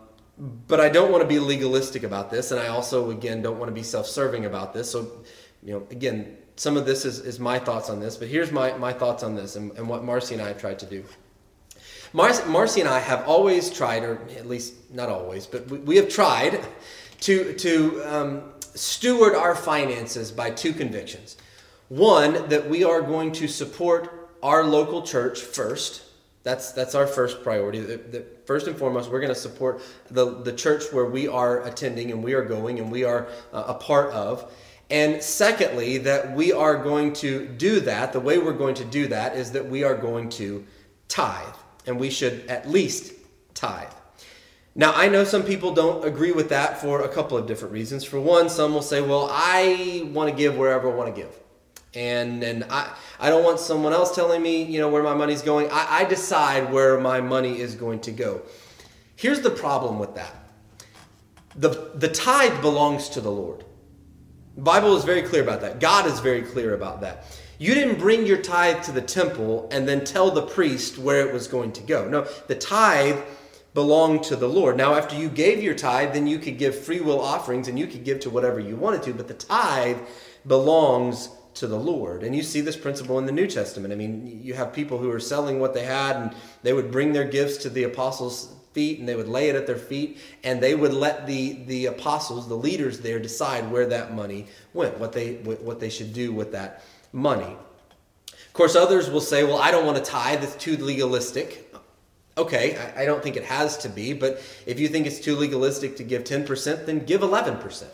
but 0.66 0.80
I 0.80 0.88
don't 0.88 1.12
want 1.12 1.22
to 1.22 1.28
be 1.28 1.38
legalistic 1.38 2.02
about 2.02 2.30
this, 2.30 2.50
and 2.50 2.60
I 2.60 2.68
also, 2.68 3.10
again, 3.10 3.42
don't 3.42 3.58
want 3.58 3.68
to 3.68 3.74
be 3.74 3.82
self-serving 3.82 4.46
about 4.46 4.72
this. 4.72 4.90
So, 4.90 5.22
you 5.62 5.74
know, 5.74 5.86
again, 5.90 6.38
some 6.56 6.76
of 6.76 6.86
this 6.86 7.04
is, 7.04 7.20
is 7.20 7.38
my 7.38 7.58
thoughts 7.58 7.90
on 7.90 8.00
this, 8.00 8.16
but 8.16 8.28
here's 8.28 8.50
my, 8.50 8.72
my 8.78 8.92
thoughts 8.92 9.22
on 9.22 9.34
this 9.34 9.56
and, 9.56 9.72
and 9.78 9.88
what 9.88 10.02
Marcy 10.02 10.34
and 10.34 10.42
I 10.42 10.48
have 10.48 10.58
tried 10.58 10.78
to 10.78 10.86
do. 10.86 11.04
Marcy, 12.12 12.42
Marcy 12.48 12.80
and 12.80 12.88
I 12.88 12.98
have 12.98 13.26
always 13.28 13.70
tried, 13.70 14.02
or 14.02 14.20
at 14.36 14.46
least 14.46 14.74
not 14.92 15.08
always, 15.08 15.46
but 15.46 15.66
we, 15.68 15.78
we 15.78 15.96
have 15.96 16.08
tried 16.08 16.60
to, 17.20 17.54
to 17.54 18.02
um, 18.04 18.42
steward 18.74 19.34
our 19.34 19.54
finances 19.54 20.32
by 20.32 20.50
two 20.50 20.72
convictions. 20.72 21.36
One, 21.88 22.48
that 22.48 22.68
we 22.68 22.84
are 22.84 23.00
going 23.02 23.32
to 23.32 23.48
support 23.48 24.19
our 24.42 24.64
local 24.64 25.02
church 25.02 25.40
first. 25.40 26.02
That's 26.42 26.72
that's 26.72 26.94
our 26.94 27.06
first 27.06 27.42
priority. 27.42 27.80
The, 27.80 27.96
the, 27.96 28.24
first 28.46 28.66
and 28.66 28.76
foremost, 28.76 29.10
we're 29.10 29.20
going 29.20 29.34
to 29.34 29.40
support 29.40 29.82
the 30.10 30.42
the 30.42 30.52
church 30.52 30.84
where 30.92 31.04
we 31.04 31.28
are 31.28 31.62
attending 31.66 32.10
and 32.10 32.24
we 32.24 32.32
are 32.32 32.44
going 32.44 32.78
and 32.78 32.90
we 32.90 33.04
are 33.04 33.28
uh, 33.52 33.64
a 33.68 33.74
part 33.74 34.10
of. 34.12 34.52
And 34.88 35.22
secondly, 35.22 35.98
that 35.98 36.34
we 36.34 36.52
are 36.52 36.82
going 36.82 37.12
to 37.14 37.46
do 37.46 37.80
that. 37.80 38.12
The 38.12 38.20
way 38.20 38.38
we're 38.38 38.52
going 38.52 38.74
to 38.76 38.84
do 38.84 39.06
that 39.08 39.36
is 39.36 39.52
that 39.52 39.66
we 39.66 39.84
are 39.84 39.94
going 39.94 40.30
to 40.30 40.66
tithe, 41.06 41.54
and 41.86 42.00
we 42.00 42.10
should 42.10 42.46
at 42.48 42.68
least 42.68 43.12
tithe. 43.54 43.92
Now, 44.74 44.92
I 44.94 45.08
know 45.08 45.24
some 45.24 45.42
people 45.42 45.74
don't 45.74 46.04
agree 46.04 46.32
with 46.32 46.48
that 46.48 46.80
for 46.80 47.02
a 47.02 47.08
couple 47.08 47.36
of 47.36 47.46
different 47.46 47.72
reasons. 47.72 48.04
For 48.04 48.20
one, 48.20 48.48
some 48.48 48.72
will 48.72 48.82
say, 48.82 49.00
well, 49.00 49.28
I 49.30 50.08
want 50.12 50.30
to 50.30 50.34
give 50.34 50.56
wherever 50.56 50.90
I 50.90 50.94
want 50.94 51.14
to 51.14 51.20
give 51.20 51.39
and 51.94 52.42
and 52.42 52.64
I 52.70 52.94
I 53.18 53.30
don't 53.30 53.44
want 53.44 53.58
someone 53.58 53.92
else 53.92 54.14
telling 54.14 54.42
me 54.42 54.62
you 54.62 54.80
know 54.80 54.88
where 54.88 55.02
my 55.02 55.14
money's 55.14 55.42
going. 55.42 55.68
I, 55.70 56.00
I 56.00 56.04
decide 56.04 56.72
where 56.72 57.00
my 57.00 57.20
money 57.20 57.60
is 57.60 57.74
going 57.74 58.00
to 58.00 58.12
go. 58.12 58.42
Here's 59.16 59.40
the 59.40 59.50
problem 59.50 59.98
with 59.98 60.14
that. 60.14 60.34
The 61.56 61.90
the 61.94 62.08
tithe 62.08 62.60
belongs 62.60 63.08
to 63.10 63.20
the 63.20 63.30
Lord. 63.30 63.64
The 64.56 64.62
Bible 64.62 64.96
is 64.96 65.04
very 65.04 65.22
clear 65.22 65.42
about 65.42 65.60
that. 65.62 65.80
God 65.80 66.06
is 66.06 66.20
very 66.20 66.42
clear 66.42 66.74
about 66.74 67.00
that. 67.00 67.24
You 67.58 67.74
didn't 67.74 67.98
bring 67.98 68.26
your 68.26 68.38
tithe 68.38 68.82
to 68.84 68.92
the 68.92 69.02
temple 69.02 69.68
and 69.70 69.86
then 69.86 70.04
tell 70.04 70.30
the 70.30 70.42
priest 70.42 70.96
where 70.96 71.26
it 71.26 71.32
was 71.32 71.46
going 71.46 71.72
to 71.72 71.82
go. 71.82 72.08
No, 72.08 72.26
the 72.46 72.54
tithe 72.54 73.18
belonged 73.74 74.22
to 74.24 74.36
the 74.36 74.48
Lord. 74.48 74.76
Now, 74.76 74.94
after 74.94 75.14
you 75.14 75.28
gave 75.28 75.62
your 75.62 75.74
tithe, 75.74 76.14
then 76.14 76.26
you 76.26 76.38
could 76.38 76.58
give 76.58 76.76
free 76.76 77.00
will 77.00 77.20
offerings 77.20 77.68
and 77.68 77.78
you 77.78 77.86
could 77.86 78.02
give 78.02 78.20
to 78.20 78.30
whatever 78.30 78.58
you 78.58 78.76
wanted 78.76 79.02
to, 79.04 79.14
but 79.14 79.28
the 79.28 79.34
tithe 79.34 79.98
belongs 80.46 81.28
to 81.60 81.66
the 81.66 81.76
Lord. 81.76 82.22
And 82.22 82.34
you 82.34 82.42
see 82.42 82.60
this 82.60 82.76
principle 82.76 83.18
in 83.18 83.26
the 83.26 83.32
New 83.32 83.46
Testament. 83.46 83.92
I 83.92 83.96
mean, 83.96 84.40
you 84.42 84.54
have 84.54 84.72
people 84.72 84.98
who 84.98 85.10
are 85.10 85.20
selling 85.20 85.60
what 85.60 85.74
they 85.74 85.84
had 85.84 86.16
and 86.16 86.34
they 86.62 86.72
would 86.72 86.90
bring 86.90 87.12
their 87.12 87.24
gifts 87.24 87.58
to 87.58 87.70
the 87.70 87.84
apostles' 87.84 88.54
feet 88.72 88.98
and 88.98 89.08
they 89.08 89.14
would 89.14 89.28
lay 89.28 89.48
it 89.48 89.54
at 89.54 89.66
their 89.66 89.76
feet 89.76 90.18
and 90.42 90.60
they 90.60 90.74
would 90.74 90.94
let 90.94 91.26
the 91.26 91.62
the 91.66 91.86
apostles, 91.86 92.48
the 92.48 92.54
leaders 92.54 93.00
there 93.00 93.18
decide 93.18 93.70
where 93.70 93.86
that 93.86 94.14
money 94.14 94.46
went, 94.72 94.98
what 94.98 95.12
they 95.12 95.34
what 95.34 95.80
they 95.80 95.90
should 95.90 96.12
do 96.12 96.32
with 96.32 96.52
that 96.52 96.82
money. 97.12 97.56
Of 98.32 98.52
course, 98.52 98.74
others 98.74 99.10
will 99.10 99.20
say, 99.20 99.44
"Well, 99.44 99.58
I 99.58 99.70
don't 99.70 99.86
want 99.86 99.98
to 99.98 100.10
tithe; 100.10 100.42
it's 100.42 100.56
too 100.56 100.76
legalistic." 100.76 101.66
Okay, 102.38 102.76
I, 102.76 103.02
I 103.02 103.04
don't 103.04 103.22
think 103.22 103.36
it 103.36 103.44
has 103.44 103.76
to 103.78 103.88
be, 103.88 104.12
but 104.12 104.40
if 104.64 104.80
you 104.80 104.88
think 104.88 105.06
it's 105.06 105.20
too 105.20 105.36
legalistic 105.36 105.96
to 105.96 106.04
give 106.04 106.24
10%, 106.24 106.86
then 106.86 107.04
give 107.04 107.20
11%. 107.20 107.84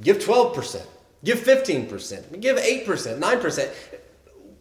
Give 0.00 0.16
12%. 0.16 0.86
Give 1.24 1.38
15%, 1.38 2.40
give 2.40 2.56
8%, 2.56 3.18
9%, 3.18 3.74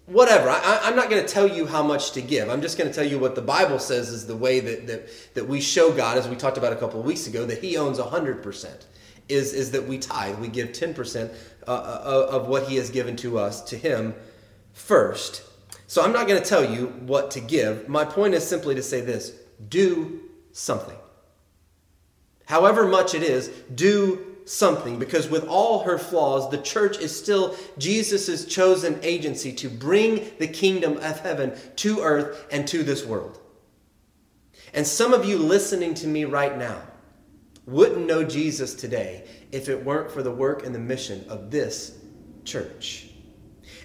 whatever. 0.08 0.50
I, 0.50 0.88
am 0.88 0.96
not 0.96 1.10
going 1.10 1.24
to 1.24 1.28
tell 1.32 1.48
you 1.48 1.67
how 1.67 1.84
much 1.84 2.12
to 2.13 2.22
give. 2.22 2.50
I'm 2.50 2.62
just 2.62 2.78
going 2.78 2.89
to 2.89 2.96
tell 2.96 3.06
you 3.06 3.20
what 3.20 3.36
the 3.36 3.41
Bible 3.41 3.78
says 3.78 4.10
is 4.10 4.26
the 4.26 4.36
way 4.36 4.60
that, 4.62 4.88
that, 4.88 5.34
that 5.36 5.48
we 5.48 5.62
show 5.62 5.91
God, 5.91 6.17
as 6.17 6.28
we 6.28 6.36
talked 6.36 6.58
about 6.58 6.74
a 6.74 6.76
couple 6.76 7.00
of 7.00 7.06
weeks 7.06 7.28
ago, 7.28 7.46
that 7.46 7.60
He 7.60 7.78
owns 7.78 8.00
100%, 8.00 8.86
is, 9.30 9.54
is 9.54 9.72
that 9.72 9.86
we 9.86 10.00
tithe. 10.00 10.39
We 10.39 10.48
give 10.48 10.70
10% 10.70 11.32
uh, 11.67 11.72
uh, 11.72 12.28
of 12.32 12.48
what 12.48 12.67
He 12.67 12.78
has 12.78 12.89
given 12.89 13.15
to 13.17 13.38
us 13.38 13.62
to 13.65 13.78
Him 13.78 14.15
first. 14.74 15.43
So 15.86 16.04
I'm 16.04 16.12
not 16.12 16.28
going 16.28 16.41
to 16.41 16.48
tell 16.48 16.70
you 16.70 16.88
what 17.06 17.32
to 17.32 17.39
give. 17.39 17.88
My 17.88 18.04
point 18.04 18.34
is 18.34 18.48
simply 18.48 18.74
to 18.76 18.84
say 18.84 19.02
this 19.02 19.34
do 19.70 20.22
something. 20.54 20.98
However 22.46 22.88
much 22.88 23.13
it 23.13 23.24
is, 23.24 23.50
do 23.76 24.27
something 24.48 24.98
because 24.98 25.30
with 25.30 25.46
all 25.48 25.84
her 25.84 25.98
flaws, 25.98 26.50
the 26.50 26.58
church 26.58 26.98
is 27.00 27.18
still 27.18 27.56
Jesus' 27.78 28.46
chosen 28.46 29.00
agency 29.04 29.52
to 29.54 29.70
bring 29.70 30.32
the 30.40 30.48
kingdom 30.48 30.98
of 30.98 31.20
heaven 31.20 31.54
to 31.78 32.02
earth 32.02 32.48
and 32.52 32.68
to 32.68 32.84
this 32.84 33.06
world. 33.06 33.40
And 34.74 34.88
some 34.88 35.14
of 35.14 35.26
you 35.26 35.38
listening 35.38 35.94
to 35.96 36.08
me 36.08 36.26
right 36.26 36.58
now 36.58 36.82
wouldn't 37.66 38.08
know 38.08 38.24
Jesus 38.24 38.74
today 38.74 39.28
if 39.52 39.68
it 39.70 39.84
weren't 39.84 40.12
for 40.12 40.24
the 40.24 40.32
work 40.32 40.66
and 40.66 40.74
the 40.74 40.80
mission 40.80 41.26
of 41.30 41.52
this 41.52 41.98
church. 42.46 43.10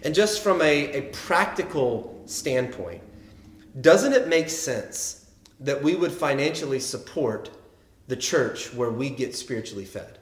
And 0.05 0.15
just 0.15 0.43
from 0.43 0.61
a, 0.63 0.93
a 0.93 1.03
practical 1.13 2.23
standpoint, 2.27 3.03
doesn't 3.81 4.13
it 4.13 4.29
make 4.29 4.49
sense 4.49 5.27
that 5.61 5.83
we 5.83 5.95
would 5.95 6.13
financially 6.13 6.81
support 6.81 7.51
the 8.09 8.17
church 8.17 8.73
where 8.75 8.91
we 8.91 9.11
get 9.11 9.35
spiritually 9.35 9.85
fed? 9.85 10.19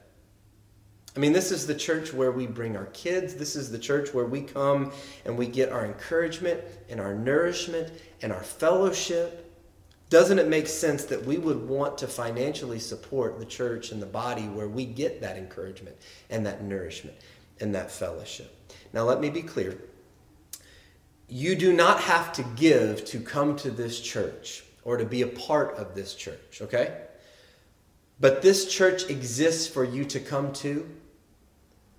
I 1.15 1.19
mean, 1.19 1.33
this 1.33 1.51
is 1.51 1.67
the 1.67 1.75
church 1.75 2.13
where 2.13 2.31
we 2.31 2.47
bring 2.47 2.77
our 2.77 2.85
kids. 2.87 3.35
This 3.35 3.57
is 3.57 3.69
the 3.69 3.79
church 3.79 4.13
where 4.13 4.25
we 4.25 4.41
come 4.41 4.93
and 5.25 5.37
we 5.37 5.45
get 5.45 5.69
our 5.69 5.85
encouragement 5.85 6.61
and 6.89 7.01
our 7.01 7.13
nourishment 7.13 7.91
and 8.21 8.31
our 8.31 8.43
fellowship. 8.43 9.51
Doesn't 10.09 10.39
it 10.39 10.47
make 10.47 10.67
sense 10.67 11.03
that 11.05 11.25
we 11.25 11.37
would 11.37 11.67
want 11.67 11.97
to 11.97 12.07
financially 12.07 12.79
support 12.79 13.39
the 13.39 13.45
church 13.45 13.91
and 13.91 14.01
the 14.01 14.05
body 14.05 14.43
where 14.43 14.69
we 14.69 14.85
get 14.85 15.21
that 15.21 15.37
encouragement 15.37 15.97
and 16.29 16.45
that 16.45 16.63
nourishment 16.63 17.17
and 17.59 17.75
that 17.75 17.91
fellowship? 17.91 18.73
Now, 18.93 19.03
let 19.03 19.19
me 19.19 19.29
be 19.29 19.41
clear. 19.41 19.77
You 21.27 21.55
do 21.55 21.73
not 21.73 21.99
have 22.01 22.31
to 22.33 22.43
give 22.55 23.03
to 23.05 23.19
come 23.19 23.57
to 23.57 23.71
this 23.71 23.99
church 23.99 24.63
or 24.83 24.97
to 24.97 25.05
be 25.05 25.21
a 25.21 25.27
part 25.27 25.75
of 25.75 25.93
this 25.93 26.15
church, 26.15 26.59
okay? 26.61 26.97
But 28.19 28.41
this 28.41 28.71
church 28.71 29.09
exists 29.09 29.67
for 29.67 29.83
you 29.83 30.05
to 30.05 30.19
come 30.19 30.53
to 30.53 30.89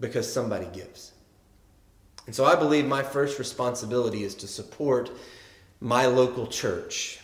because 0.02 0.30
somebody 0.30 0.66
gives. 0.74 1.12
And 2.26 2.34
so 2.34 2.44
I 2.44 2.56
believe 2.56 2.84
my 2.84 3.02
first 3.02 3.38
responsibility 3.38 4.24
is 4.24 4.34
to 4.36 4.46
support 4.46 5.10
my 5.80 6.06
local 6.06 6.46
church. 6.46 7.20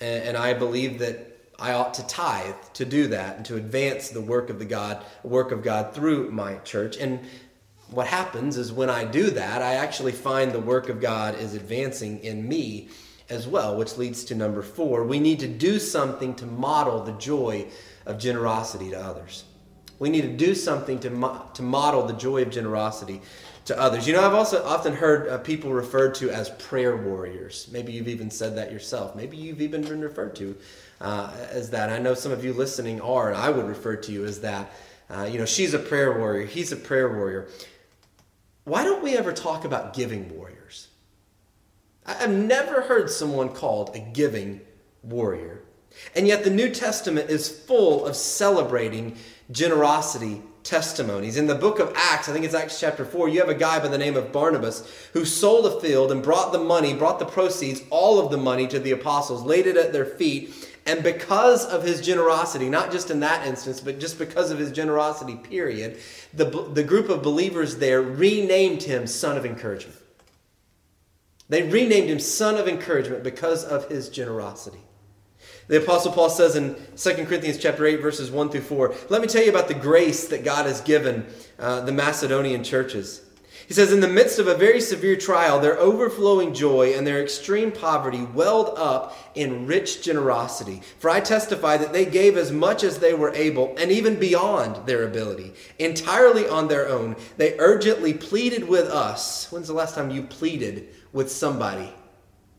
And, 0.00 0.36
I 0.36 0.52
believe 0.52 0.98
that 0.98 1.38
I 1.60 1.74
ought 1.74 1.94
to 1.94 2.06
tithe 2.08 2.56
to 2.74 2.84
do 2.84 3.06
that 3.08 3.36
and 3.36 3.46
to 3.46 3.54
advance 3.54 4.08
the 4.08 4.20
work 4.20 4.50
of 4.50 4.58
the 4.58 4.64
God, 4.64 5.04
work 5.22 5.52
of 5.52 5.62
God 5.62 5.94
through 5.94 6.32
my 6.32 6.56
church. 6.56 6.96
And 6.96 7.20
what 7.88 8.08
happens 8.08 8.56
is 8.56 8.72
when 8.72 8.90
I 8.90 9.04
do 9.04 9.30
that, 9.30 9.62
I 9.62 9.74
actually 9.74 10.10
find 10.10 10.50
the 10.50 10.58
work 10.58 10.88
of 10.88 11.00
God 11.00 11.38
is 11.38 11.54
advancing 11.54 12.18
in 12.24 12.48
me 12.48 12.88
as 13.30 13.46
well, 13.46 13.76
which 13.76 13.96
leads 13.96 14.24
to 14.24 14.34
number 14.34 14.62
four. 14.62 15.04
We 15.04 15.20
need 15.20 15.38
to 15.38 15.48
do 15.48 15.78
something 15.78 16.34
to 16.34 16.46
model 16.46 17.04
the 17.04 17.12
joy 17.12 17.68
of 18.06 18.18
generosity 18.18 18.90
to 18.90 19.00
others. 19.00 19.44
We 20.02 20.10
need 20.10 20.22
to 20.22 20.36
do 20.36 20.56
something 20.56 20.98
to, 20.98 21.10
mo- 21.10 21.46
to 21.54 21.62
model 21.62 22.04
the 22.04 22.12
joy 22.14 22.42
of 22.42 22.50
generosity 22.50 23.22
to 23.66 23.78
others. 23.78 24.04
You 24.04 24.14
know, 24.14 24.26
I've 24.26 24.34
also 24.34 24.60
often 24.64 24.92
heard 24.92 25.28
uh, 25.28 25.38
people 25.38 25.72
referred 25.72 26.16
to 26.16 26.28
as 26.28 26.50
prayer 26.50 26.96
warriors. 26.96 27.68
Maybe 27.70 27.92
you've 27.92 28.08
even 28.08 28.28
said 28.28 28.56
that 28.56 28.72
yourself. 28.72 29.14
Maybe 29.14 29.36
you've 29.36 29.60
even 29.60 29.82
been 29.82 30.00
referred 30.00 30.34
to 30.34 30.56
uh, 31.00 31.32
as 31.52 31.70
that. 31.70 31.88
I 31.88 32.00
know 32.00 32.14
some 32.14 32.32
of 32.32 32.44
you 32.44 32.52
listening 32.52 33.00
are, 33.00 33.28
and 33.28 33.36
I 33.36 33.48
would 33.48 33.64
refer 33.64 33.94
to 33.94 34.10
you 34.10 34.24
as 34.24 34.40
that. 34.40 34.72
Uh, 35.08 35.28
you 35.30 35.38
know, 35.38 35.46
she's 35.46 35.72
a 35.72 35.78
prayer 35.78 36.18
warrior, 36.18 36.46
he's 36.46 36.72
a 36.72 36.76
prayer 36.76 37.14
warrior. 37.14 37.46
Why 38.64 38.82
don't 38.82 39.04
we 39.04 39.16
ever 39.16 39.32
talk 39.32 39.64
about 39.64 39.94
giving 39.94 40.36
warriors? 40.36 40.88
I've 42.04 42.28
never 42.28 42.80
heard 42.80 43.08
someone 43.08 43.50
called 43.50 43.94
a 43.94 44.00
giving 44.00 44.62
warrior. 45.04 45.62
And 46.16 46.26
yet, 46.26 46.42
the 46.42 46.50
New 46.50 46.70
Testament 46.70 47.30
is 47.30 47.48
full 47.48 48.04
of 48.04 48.16
celebrating 48.16 49.16
generosity 49.50 50.42
testimonies. 50.62 51.36
In 51.36 51.46
the 51.46 51.54
book 51.54 51.78
of 51.78 51.92
Acts, 51.96 52.28
I 52.28 52.32
think 52.32 52.44
it's 52.44 52.54
Acts 52.54 52.78
chapter 52.78 53.04
4, 53.04 53.28
you 53.28 53.40
have 53.40 53.48
a 53.48 53.54
guy 53.54 53.80
by 53.80 53.88
the 53.88 53.98
name 53.98 54.16
of 54.16 54.32
Barnabas 54.32 54.88
who 55.12 55.24
sold 55.24 55.66
a 55.66 55.80
field 55.80 56.12
and 56.12 56.22
brought 56.22 56.52
the 56.52 56.58
money, 56.58 56.94
brought 56.94 57.18
the 57.18 57.24
proceeds, 57.24 57.82
all 57.90 58.20
of 58.20 58.30
the 58.30 58.38
money 58.38 58.66
to 58.68 58.78
the 58.78 58.92
apostles, 58.92 59.42
laid 59.42 59.66
it 59.66 59.76
at 59.76 59.92
their 59.92 60.04
feet. 60.04 60.54
And 60.86 61.02
because 61.02 61.64
of 61.64 61.84
his 61.84 62.00
generosity, 62.00 62.68
not 62.68 62.90
just 62.90 63.10
in 63.10 63.20
that 63.20 63.46
instance, 63.46 63.80
but 63.80 64.00
just 64.00 64.18
because 64.18 64.50
of 64.50 64.58
his 64.58 64.72
generosity, 64.72 65.36
period, 65.36 65.98
the, 66.32 66.44
the 66.44 66.82
group 66.82 67.08
of 67.08 67.22
believers 67.22 67.76
there 67.76 68.02
renamed 68.02 68.82
him 68.82 69.06
Son 69.06 69.36
of 69.36 69.46
Encouragement. 69.46 69.98
They 71.48 71.62
renamed 71.62 72.08
him 72.08 72.18
Son 72.18 72.56
of 72.56 72.66
Encouragement 72.66 73.22
because 73.22 73.64
of 73.64 73.88
his 73.88 74.08
generosity. 74.08 74.80
The 75.72 75.82
Apostle 75.82 76.12
Paul 76.12 76.28
says 76.28 76.54
in 76.54 76.76
2 76.98 77.24
Corinthians 77.24 77.56
chapter 77.56 77.86
8, 77.86 78.02
verses 78.02 78.30
1 78.30 78.50
through 78.50 78.60
4, 78.60 78.94
let 79.08 79.22
me 79.22 79.26
tell 79.26 79.42
you 79.42 79.48
about 79.48 79.68
the 79.68 79.74
grace 79.74 80.28
that 80.28 80.44
God 80.44 80.66
has 80.66 80.82
given 80.82 81.24
uh, 81.58 81.80
the 81.80 81.92
Macedonian 81.92 82.62
churches. 82.62 83.22
He 83.66 83.72
says, 83.72 83.90
In 83.90 84.00
the 84.00 84.06
midst 84.06 84.38
of 84.38 84.48
a 84.48 84.54
very 84.54 84.82
severe 84.82 85.16
trial, 85.16 85.58
their 85.58 85.78
overflowing 85.78 86.52
joy 86.52 86.92
and 86.92 87.06
their 87.06 87.22
extreme 87.22 87.72
poverty 87.72 88.20
welled 88.20 88.78
up 88.78 89.16
in 89.34 89.66
rich 89.66 90.02
generosity. 90.02 90.82
For 90.98 91.08
I 91.08 91.20
testify 91.20 91.78
that 91.78 91.94
they 91.94 92.04
gave 92.04 92.36
as 92.36 92.52
much 92.52 92.84
as 92.84 92.98
they 92.98 93.14
were 93.14 93.32
able, 93.32 93.74
and 93.78 93.90
even 93.90 94.20
beyond 94.20 94.86
their 94.86 95.04
ability, 95.04 95.54
entirely 95.78 96.46
on 96.46 96.68
their 96.68 96.86
own. 96.86 97.16
They 97.38 97.58
urgently 97.58 98.12
pleaded 98.12 98.68
with 98.68 98.88
us. 98.88 99.50
When's 99.50 99.68
the 99.68 99.72
last 99.72 99.94
time 99.94 100.10
you 100.10 100.24
pleaded 100.24 100.90
with 101.14 101.32
somebody 101.32 101.94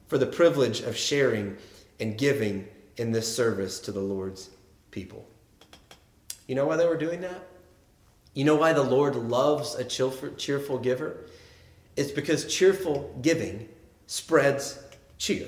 for 0.08 0.17
the 0.17 0.26
privilege 0.26 0.82
of 0.82 0.97
sharing 0.97 1.58
and 1.99 2.17
giving 2.17 2.67
in 2.97 3.12
this 3.12 3.34
service 3.34 3.79
to 3.82 3.91
the 3.91 3.99
Lord's 3.99 4.49
people. 4.91 5.27
You 6.47 6.56
know 6.56 6.65
why 6.65 6.77
they 6.77 6.86
were 6.86 6.97
doing 6.97 7.21
that? 7.21 7.47
You 8.34 8.45
know 8.45 8.56
why 8.56 8.73
the 8.73 8.84
Lord 8.84 9.15
loves 9.15 9.75
a 9.75 9.84
cheerful 9.84 10.79
giver? 10.79 11.25
It's 11.95 12.12
because 12.12 12.45
cheerful 12.45 13.17
giving 13.21 13.69
spreads 14.08 14.79
cheer. 15.17 15.47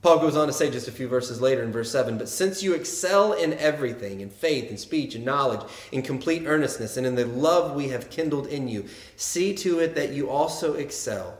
Paul 0.00 0.20
goes 0.20 0.36
on 0.36 0.46
to 0.46 0.52
say 0.52 0.70
just 0.70 0.86
a 0.86 0.92
few 0.92 1.08
verses 1.08 1.40
later 1.40 1.62
in 1.62 1.72
verse 1.72 1.90
7 1.90 2.18
But 2.18 2.28
since 2.28 2.62
you 2.62 2.74
excel 2.74 3.32
in 3.32 3.52
everything, 3.54 4.20
in 4.20 4.30
faith, 4.30 4.70
in 4.70 4.78
speech, 4.78 5.16
in 5.16 5.24
knowledge, 5.24 5.68
in 5.90 6.02
complete 6.02 6.46
earnestness, 6.46 6.96
and 6.96 7.06
in 7.06 7.16
the 7.16 7.26
love 7.26 7.74
we 7.74 7.88
have 7.88 8.08
kindled 8.08 8.46
in 8.46 8.68
you, 8.68 8.86
see 9.16 9.54
to 9.56 9.80
it 9.80 9.94
that 9.96 10.10
you 10.10 10.30
also 10.30 10.74
excel 10.74 11.36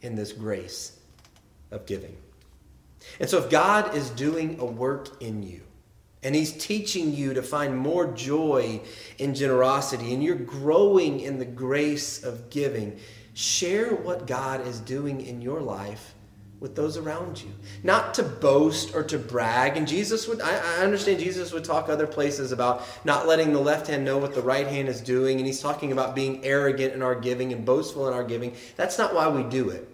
in 0.00 0.14
this 0.14 0.32
grace 0.32 0.98
of 1.70 1.86
giving. 1.86 2.16
And 3.20 3.28
so, 3.28 3.38
if 3.38 3.50
God 3.50 3.94
is 3.94 4.10
doing 4.10 4.58
a 4.60 4.64
work 4.64 5.22
in 5.22 5.42
you, 5.42 5.62
and 6.22 6.34
He's 6.34 6.52
teaching 6.52 7.14
you 7.14 7.34
to 7.34 7.42
find 7.42 7.76
more 7.76 8.12
joy 8.12 8.80
in 9.18 9.34
generosity, 9.34 10.14
and 10.14 10.22
you're 10.22 10.36
growing 10.36 11.20
in 11.20 11.38
the 11.38 11.44
grace 11.44 12.24
of 12.24 12.50
giving, 12.50 12.98
share 13.34 13.94
what 13.94 14.26
God 14.26 14.66
is 14.66 14.80
doing 14.80 15.20
in 15.20 15.40
your 15.40 15.60
life 15.60 16.14
with 16.60 16.74
those 16.74 16.96
around 16.96 17.40
you. 17.40 17.50
Not 17.84 18.14
to 18.14 18.24
boast 18.24 18.94
or 18.94 19.04
to 19.04 19.18
brag. 19.18 19.76
And 19.76 19.86
Jesus 19.86 20.26
would, 20.26 20.40
I, 20.40 20.56
I, 20.56 20.82
understand 20.82 21.20
Jesus 21.20 21.52
would 21.52 21.62
talk 21.62 21.88
other 21.88 22.06
places 22.06 22.50
about 22.50 22.84
not 23.04 23.28
letting 23.28 23.52
the 23.52 23.60
left 23.60 23.86
hand 23.86 24.04
know 24.04 24.18
what 24.18 24.34
the 24.34 24.42
right 24.42 24.66
hand 24.66 24.88
is 24.88 25.00
doing. 25.00 25.38
And 25.38 25.46
he's 25.46 25.60
talking 25.60 25.92
about 25.92 26.16
being 26.16 26.44
arrogant 26.44 26.94
in 26.94 27.02
our 27.02 27.14
giving 27.14 27.52
and 27.52 27.64
boastful 27.64 28.08
in 28.08 28.14
our 28.14 28.24
giving. 28.24 28.56
That's 28.74 28.98
not 28.98 29.14
why 29.14 29.28
we 29.28 29.44
do 29.44 29.70
it 29.70 29.88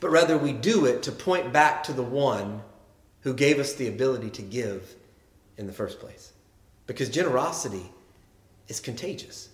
but 0.00 0.10
rather 0.10 0.36
we 0.36 0.52
do 0.52 0.86
it 0.86 1.02
to 1.04 1.12
point 1.12 1.52
back 1.52 1.82
to 1.84 1.92
the 1.92 2.02
one 2.02 2.62
who 3.20 3.34
gave 3.34 3.58
us 3.58 3.74
the 3.74 3.88
ability 3.88 4.30
to 4.30 4.42
give 4.42 4.94
in 5.56 5.66
the 5.66 5.72
first 5.72 5.98
place. 5.98 6.32
Because 6.86 7.08
generosity 7.08 7.90
is 8.68 8.80
contagious. 8.80 9.48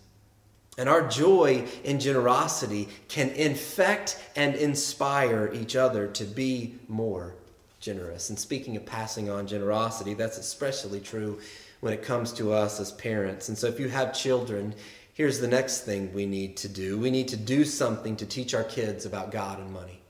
And 0.78 0.88
our 0.88 1.06
joy 1.06 1.66
in 1.84 2.00
generosity 2.00 2.88
can 3.08 3.30
infect 3.30 4.18
and 4.36 4.54
inspire 4.54 5.50
each 5.52 5.76
other 5.76 6.06
to 6.08 6.24
be 6.24 6.76
more 6.88 7.34
generous. 7.80 8.30
And 8.30 8.38
speaking 8.38 8.76
of 8.76 8.86
passing 8.86 9.28
on 9.28 9.46
generosity, 9.46 10.14
that's 10.14 10.38
especially 10.38 11.00
true 11.00 11.40
when 11.80 11.92
it 11.92 12.02
comes 12.02 12.32
to 12.34 12.52
us 12.52 12.80
as 12.80 12.92
parents. 12.92 13.48
And 13.48 13.58
so 13.58 13.66
if 13.66 13.78
you 13.80 13.88
have 13.88 14.14
children, 14.14 14.74
here's 15.14 15.40
the 15.40 15.48
next 15.48 15.80
thing 15.80 16.12
we 16.14 16.24
need 16.24 16.56
to 16.58 16.68
do 16.68 16.98
we 16.98 17.10
need 17.10 17.28
to 17.28 17.36
do 17.36 17.64
something 17.64 18.16
to 18.16 18.26
teach 18.26 18.54
our 18.54 18.64
kids 18.64 19.04
about 19.04 19.30
God 19.30 19.58
and 19.58 19.72
money. 19.72 20.01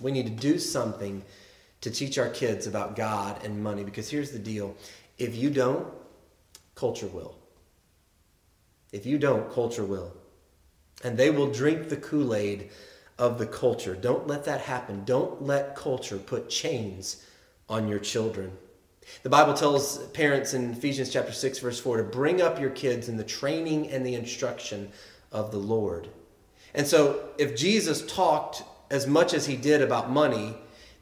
We 0.00 0.12
need 0.12 0.26
to 0.26 0.42
do 0.42 0.58
something 0.58 1.22
to 1.80 1.90
teach 1.90 2.18
our 2.18 2.28
kids 2.28 2.66
about 2.66 2.96
God 2.96 3.42
and 3.44 3.62
money 3.62 3.84
because 3.84 4.10
here's 4.10 4.30
the 4.30 4.38
deal 4.38 4.74
if 5.18 5.36
you 5.36 5.50
don't, 5.50 5.86
culture 6.74 7.06
will. 7.06 7.34
If 8.92 9.06
you 9.06 9.18
don't, 9.18 9.52
culture 9.52 9.84
will. 9.84 10.12
And 11.04 11.16
they 11.16 11.30
will 11.30 11.50
drink 11.50 11.88
the 11.88 11.96
Kool 11.96 12.34
Aid 12.34 12.70
of 13.18 13.38
the 13.38 13.46
culture. 13.46 13.94
Don't 13.94 14.26
let 14.26 14.44
that 14.44 14.62
happen. 14.62 15.04
Don't 15.04 15.42
let 15.42 15.76
culture 15.76 16.16
put 16.16 16.48
chains 16.48 17.24
on 17.68 17.86
your 17.86 17.98
children. 17.98 18.50
The 19.22 19.30
Bible 19.30 19.54
tells 19.54 19.98
parents 20.08 20.54
in 20.54 20.72
Ephesians 20.72 21.10
chapter 21.10 21.32
6 21.32 21.58
verse 21.58 21.80
4 21.80 21.98
to 21.98 22.02
bring 22.02 22.40
up 22.40 22.60
your 22.60 22.70
kids 22.70 23.08
in 23.08 23.16
the 23.16 23.24
training 23.24 23.90
and 23.90 24.04
the 24.04 24.14
instruction 24.14 24.90
of 25.32 25.50
the 25.50 25.58
Lord. 25.58 26.08
And 26.74 26.86
so 26.86 27.28
if 27.38 27.56
Jesus 27.56 28.06
talked 28.06 28.62
as 28.90 29.06
much 29.06 29.34
as 29.34 29.46
he 29.46 29.56
did 29.56 29.82
about 29.82 30.10
money, 30.10 30.54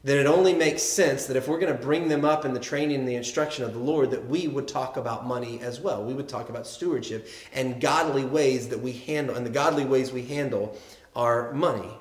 then 0.03 0.17
it 0.17 0.27
only 0.27 0.53
makes 0.53 0.81
sense 0.81 1.25
that 1.25 1.35
if 1.35 1.47
we're 1.47 1.59
going 1.59 1.75
to 1.75 1.83
bring 1.83 2.07
them 2.07 2.23
up 2.23 2.45
in 2.45 2.53
the 2.53 2.59
training 2.59 2.99
and 2.99 3.07
the 3.07 3.15
instruction 3.15 3.65
of 3.65 3.73
the 3.73 3.79
Lord, 3.79 4.11
that 4.11 4.27
we 4.27 4.47
would 4.47 4.67
talk 4.67 4.95
about 4.95 5.27
money 5.27 5.59
as 5.61 5.81
well. 5.81 6.03
We 6.03 6.13
would 6.13 6.29
talk 6.29 6.49
about 6.49 6.65
stewardship 6.65 7.27
and 7.51 7.81
godly 7.81 8.23
ways 8.23 8.69
that 8.69 8.79
we 8.79 8.93
handle, 8.93 9.35
and 9.35 9.45
the 9.45 9.49
godly 9.49 9.83
ways 9.83 10.13
we 10.13 10.23
handle 10.23 10.77
our 11.15 11.51
money. 11.53 11.91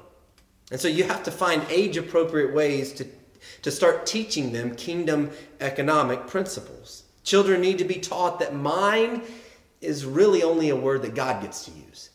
And 0.71 0.81
so 0.81 0.87
you 0.87 1.05
have 1.05 1.25
to 1.25 1.31
find 1.33 1.63
age 1.71 1.97
appropriate 1.97 2.55
ways 2.55 2.93
to, 2.93 3.07
to 3.63 3.71
start 3.71 4.07
teaching 4.07 4.53
them 4.53 4.75
kingdom 4.77 5.31
economic 5.61 6.27
principles. 6.27 7.05
Children 7.25 7.61
need 7.61 7.79
to 7.79 7.85
be 7.85 7.97
taught 7.97 8.39
that 8.39 8.55
mine 8.55 9.23
is 9.81 10.05
really 10.05 10.43
only 10.43 10.69
a 10.69 10.77
word 10.77 11.03
that 11.03 11.15
God 11.15 11.43
gets 11.43 11.65
to 11.65 11.73
use. 11.73 12.08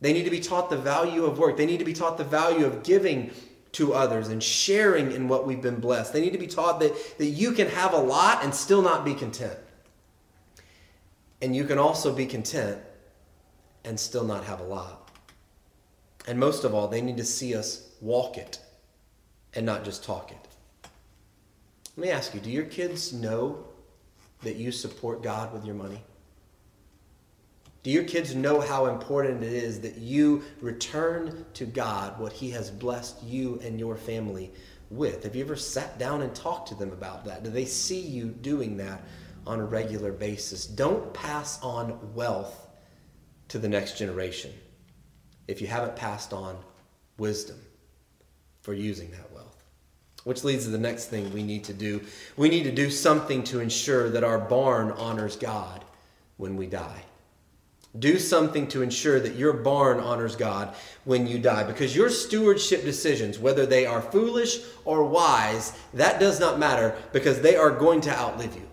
They 0.00 0.12
need 0.12 0.24
to 0.24 0.30
be 0.30 0.40
taught 0.40 0.70
the 0.70 0.76
value 0.76 1.24
of 1.24 1.38
work. 1.38 1.56
They 1.56 1.66
need 1.66 1.78
to 1.78 1.84
be 1.84 1.92
taught 1.92 2.18
the 2.18 2.24
value 2.24 2.66
of 2.66 2.82
giving 2.82 3.32
to 3.72 3.94
others 3.94 4.28
and 4.28 4.42
sharing 4.42 5.12
in 5.12 5.28
what 5.28 5.46
we've 5.46 5.60
been 5.60 5.80
blessed. 5.80 6.12
They 6.12 6.20
need 6.20 6.32
to 6.32 6.38
be 6.38 6.46
taught 6.46 6.80
that, 6.80 7.18
that 7.18 7.26
you 7.26 7.52
can 7.52 7.68
have 7.68 7.92
a 7.92 7.98
lot 7.98 8.44
and 8.44 8.54
still 8.54 8.82
not 8.82 9.04
be 9.04 9.14
content. 9.14 9.58
And 11.42 11.54
you 11.54 11.64
can 11.64 11.78
also 11.78 12.14
be 12.14 12.26
content 12.26 12.78
and 13.84 13.98
still 13.98 14.24
not 14.24 14.44
have 14.44 14.60
a 14.60 14.64
lot. 14.64 15.10
And 16.26 16.38
most 16.38 16.64
of 16.64 16.74
all, 16.74 16.88
they 16.88 17.00
need 17.00 17.16
to 17.16 17.24
see 17.24 17.54
us 17.54 17.90
walk 18.00 18.36
it 18.38 18.58
and 19.54 19.64
not 19.64 19.84
just 19.84 20.04
talk 20.04 20.30
it. 20.30 20.48
Let 21.96 22.06
me 22.06 22.10
ask 22.10 22.34
you 22.34 22.40
do 22.40 22.50
your 22.50 22.64
kids 22.64 23.12
know 23.12 23.64
that 24.42 24.56
you 24.56 24.70
support 24.70 25.22
God 25.22 25.52
with 25.52 25.64
your 25.64 25.74
money? 25.74 26.00
Do 27.88 27.94
your 27.94 28.04
kids 28.04 28.34
know 28.34 28.60
how 28.60 28.84
important 28.84 29.42
it 29.42 29.50
is 29.50 29.80
that 29.80 29.96
you 29.96 30.42
return 30.60 31.46
to 31.54 31.64
God 31.64 32.20
what 32.20 32.34
He 32.34 32.50
has 32.50 32.70
blessed 32.70 33.22
you 33.22 33.58
and 33.64 33.80
your 33.80 33.96
family 33.96 34.52
with? 34.90 35.24
Have 35.24 35.34
you 35.34 35.42
ever 35.42 35.56
sat 35.56 35.98
down 35.98 36.20
and 36.20 36.34
talked 36.34 36.68
to 36.68 36.74
them 36.74 36.92
about 36.92 37.24
that? 37.24 37.44
Do 37.44 37.48
they 37.48 37.64
see 37.64 37.98
you 37.98 38.26
doing 38.26 38.76
that 38.76 39.00
on 39.46 39.58
a 39.58 39.64
regular 39.64 40.12
basis? 40.12 40.66
Don't 40.66 41.14
pass 41.14 41.62
on 41.62 42.14
wealth 42.14 42.68
to 43.48 43.58
the 43.58 43.70
next 43.70 43.96
generation 43.96 44.52
if 45.46 45.62
you 45.62 45.66
haven't 45.66 45.96
passed 45.96 46.34
on 46.34 46.58
wisdom 47.16 47.56
for 48.60 48.74
using 48.74 49.10
that 49.12 49.32
wealth. 49.32 49.64
Which 50.24 50.44
leads 50.44 50.64
to 50.64 50.70
the 50.70 50.76
next 50.76 51.06
thing 51.06 51.32
we 51.32 51.42
need 51.42 51.64
to 51.64 51.72
do. 51.72 52.02
We 52.36 52.50
need 52.50 52.64
to 52.64 52.70
do 52.70 52.90
something 52.90 53.44
to 53.44 53.60
ensure 53.60 54.10
that 54.10 54.24
our 54.24 54.38
barn 54.38 54.90
honors 54.90 55.36
God 55.36 55.86
when 56.36 56.54
we 56.54 56.66
die. 56.66 57.04
Do 57.98 58.18
something 58.18 58.68
to 58.68 58.82
ensure 58.82 59.18
that 59.20 59.36
your 59.36 59.52
barn 59.52 59.98
honors 59.98 60.36
God 60.36 60.74
when 61.04 61.26
you 61.26 61.38
die. 61.38 61.64
Because 61.64 61.96
your 61.96 62.10
stewardship 62.10 62.84
decisions, 62.84 63.38
whether 63.38 63.64
they 63.64 63.86
are 63.86 64.02
foolish 64.02 64.58
or 64.84 65.04
wise, 65.04 65.72
that 65.94 66.20
does 66.20 66.38
not 66.38 66.58
matter 66.58 66.96
because 67.12 67.40
they 67.40 67.56
are 67.56 67.70
going 67.70 68.00
to 68.02 68.16
outlive 68.16 68.54
you. 68.54 68.68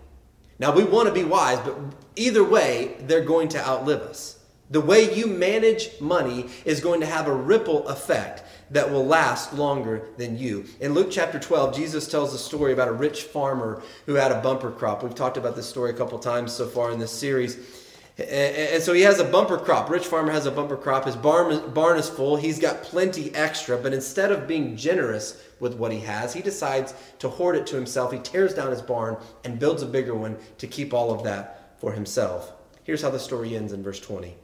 Now, 0.58 0.74
we 0.74 0.84
want 0.84 1.08
to 1.08 1.14
be 1.14 1.24
wise, 1.24 1.58
but 1.60 1.76
either 2.14 2.44
way, 2.44 2.96
they're 3.00 3.24
going 3.24 3.48
to 3.48 3.66
outlive 3.66 4.00
us. 4.02 4.38
The 4.70 4.80
way 4.80 5.14
you 5.14 5.26
manage 5.26 6.00
money 6.00 6.46
is 6.64 6.80
going 6.80 7.00
to 7.00 7.06
have 7.06 7.28
a 7.28 7.34
ripple 7.34 7.86
effect 7.88 8.42
that 8.70 8.90
will 8.90 9.06
last 9.06 9.52
longer 9.52 10.08
than 10.16 10.36
you. 10.36 10.64
In 10.80 10.92
Luke 10.92 11.08
chapter 11.10 11.38
12, 11.38 11.76
Jesus 11.76 12.08
tells 12.08 12.34
a 12.34 12.38
story 12.38 12.72
about 12.72 12.88
a 12.88 12.92
rich 12.92 13.24
farmer 13.24 13.82
who 14.06 14.14
had 14.14 14.32
a 14.32 14.40
bumper 14.40 14.72
crop. 14.72 15.04
We've 15.04 15.14
talked 15.14 15.36
about 15.36 15.54
this 15.54 15.68
story 15.68 15.90
a 15.90 15.94
couple 15.94 16.18
times 16.18 16.52
so 16.52 16.66
far 16.66 16.90
in 16.90 16.98
this 16.98 17.12
series. 17.12 17.75
And 18.18 18.82
so 18.82 18.94
he 18.94 19.02
has 19.02 19.20
a 19.20 19.24
bumper 19.24 19.58
crop. 19.58 19.90
Rich 19.90 20.06
farmer 20.06 20.32
has 20.32 20.46
a 20.46 20.50
bumper 20.50 20.76
crop. 20.76 21.04
His 21.04 21.16
barn, 21.16 21.70
barn 21.72 21.98
is 21.98 22.08
full. 22.08 22.36
He's 22.36 22.58
got 22.58 22.82
plenty 22.82 23.34
extra. 23.34 23.76
But 23.76 23.92
instead 23.92 24.32
of 24.32 24.48
being 24.48 24.74
generous 24.74 25.42
with 25.60 25.74
what 25.74 25.92
he 25.92 26.00
has, 26.00 26.32
he 26.32 26.40
decides 26.40 26.94
to 27.18 27.28
hoard 27.28 27.56
it 27.56 27.66
to 27.68 27.76
himself. 27.76 28.12
He 28.12 28.18
tears 28.18 28.54
down 28.54 28.70
his 28.70 28.80
barn 28.80 29.18
and 29.44 29.58
builds 29.58 29.82
a 29.82 29.86
bigger 29.86 30.14
one 30.14 30.38
to 30.56 30.66
keep 30.66 30.94
all 30.94 31.12
of 31.12 31.24
that 31.24 31.78
for 31.78 31.92
himself. 31.92 32.52
Here's 32.84 33.02
how 33.02 33.10
the 33.10 33.18
story 33.18 33.54
ends 33.54 33.74
in 33.74 33.82
verse 33.82 34.00
20 34.00 34.34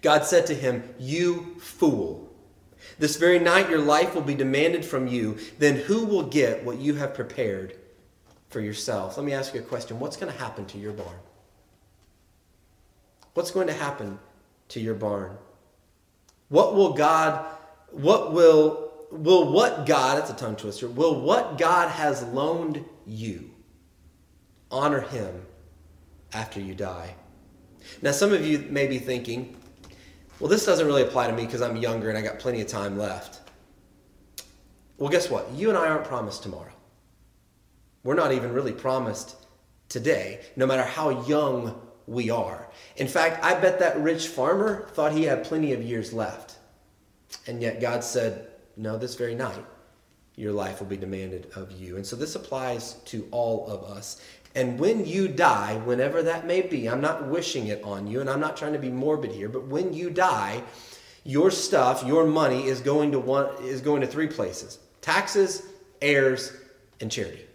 God 0.00 0.24
said 0.24 0.46
to 0.46 0.54
him, 0.54 0.94
You 1.00 1.56
fool. 1.58 2.28
This 3.00 3.16
very 3.16 3.40
night 3.40 3.68
your 3.68 3.80
life 3.80 4.14
will 4.14 4.22
be 4.22 4.36
demanded 4.36 4.84
from 4.84 5.08
you. 5.08 5.38
Then 5.58 5.74
who 5.74 6.04
will 6.04 6.22
get 6.22 6.64
what 6.64 6.78
you 6.78 6.94
have 6.94 7.12
prepared 7.12 7.76
for 8.50 8.60
yourself? 8.60 9.16
Let 9.16 9.26
me 9.26 9.32
ask 9.32 9.52
you 9.52 9.60
a 9.60 9.64
question 9.64 9.98
What's 9.98 10.16
going 10.16 10.32
to 10.32 10.38
happen 10.38 10.64
to 10.66 10.78
your 10.78 10.92
barn? 10.92 11.18
What's 13.38 13.52
going 13.52 13.68
to 13.68 13.72
happen 13.72 14.18
to 14.70 14.80
your 14.80 14.96
barn? 14.96 15.38
What 16.48 16.74
will 16.74 16.94
God, 16.94 17.46
what 17.92 18.32
will, 18.32 18.90
will 19.12 19.52
what 19.52 19.86
God, 19.86 20.18
that's 20.18 20.30
a 20.30 20.34
tongue 20.34 20.56
twister, 20.56 20.88
will 20.88 21.20
what 21.20 21.56
God 21.56 21.88
has 21.88 22.24
loaned 22.24 22.84
you 23.06 23.48
honor 24.72 25.02
him 25.02 25.46
after 26.32 26.58
you 26.58 26.74
die? 26.74 27.14
Now, 28.02 28.10
some 28.10 28.32
of 28.32 28.44
you 28.44 28.66
may 28.70 28.88
be 28.88 28.98
thinking, 28.98 29.56
well, 30.40 30.48
this 30.48 30.66
doesn't 30.66 30.84
really 30.84 31.02
apply 31.02 31.28
to 31.28 31.32
me 31.32 31.46
because 31.46 31.62
I'm 31.62 31.76
younger 31.76 32.08
and 32.08 32.18
I 32.18 32.22
got 32.22 32.40
plenty 32.40 32.60
of 32.60 32.66
time 32.66 32.98
left. 32.98 33.38
Well, 34.96 35.10
guess 35.10 35.30
what? 35.30 35.48
You 35.52 35.68
and 35.68 35.78
I 35.78 35.86
aren't 35.86 36.06
promised 36.06 36.42
tomorrow. 36.42 36.72
We're 38.02 38.16
not 38.16 38.32
even 38.32 38.52
really 38.52 38.72
promised 38.72 39.36
today, 39.88 40.40
no 40.56 40.66
matter 40.66 40.82
how 40.82 41.24
young 41.28 41.80
we 42.08 42.30
are. 42.30 42.66
In 42.96 43.06
fact, 43.06 43.44
I 43.44 43.54
bet 43.54 43.78
that 43.80 44.00
rich 44.00 44.28
farmer 44.28 44.86
thought 44.92 45.12
he 45.12 45.24
had 45.24 45.44
plenty 45.44 45.72
of 45.72 45.82
years 45.82 46.12
left. 46.12 46.56
And 47.46 47.60
yet 47.60 47.80
God 47.80 48.02
said, 48.02 48.48
No, 48.76 48.96
this 48.96 49.14
very 49.14 49.34
night, 49.34 49.64
your 50.34 50.52
life 50.52 50.80
will 50.80 50.86
be 50.86 50.96
demanded 50.96 51.50
of 51.54 51.70
you. 51.72 51.96
And 51.96 52.06
so 52.06 52.16
this 52.16 52.34
applies 52.34 52.94
to 53.06 53.28
all 53.30 53.66
of 53.68 53.84
us. 53.84 54.22
And 54.54 54.78
when 54.78 55.04
you 55.04 55.28
die, 55.28 55.76
whenever 55.84 56.22
that 56.22 56.46
may 56.46 56.62
be, 56.62 56.88
I'm 56.88 57.02
not 57.02 57.28
wishing 57.28 57.66
it 57.66 57.82
on 57.84 58.06
you, 58.06 58.20
and 58.20 58.30
I'm 58.30 58.40
not 58.40 58.56
trying 58.56 58.72
to 58.72 58.78
be 58.78 58.88
morbid 58.88 59.30
here, 59.30 59.48
but 59.48 59.66
when 59.66 59.92
you 59.92 60.08
die, 60.08 60.62
your 61.24 61.50
stuff, 61.50 62.02
your 62.06 62.26
money 62.26 62.66
is 62.66 62.80
going 62.80 63.12
to 63.12 63.20
one 63.20 63.48
is 63.62 63.82
going 63.82 64.00
to 64.00 64.06
three 64.06 64.28
places: 64.28 64.78
taxes, 65.02 65.62
heirs, 66.00 66.52
and 67.00 67.12
charity. 67.12 67.47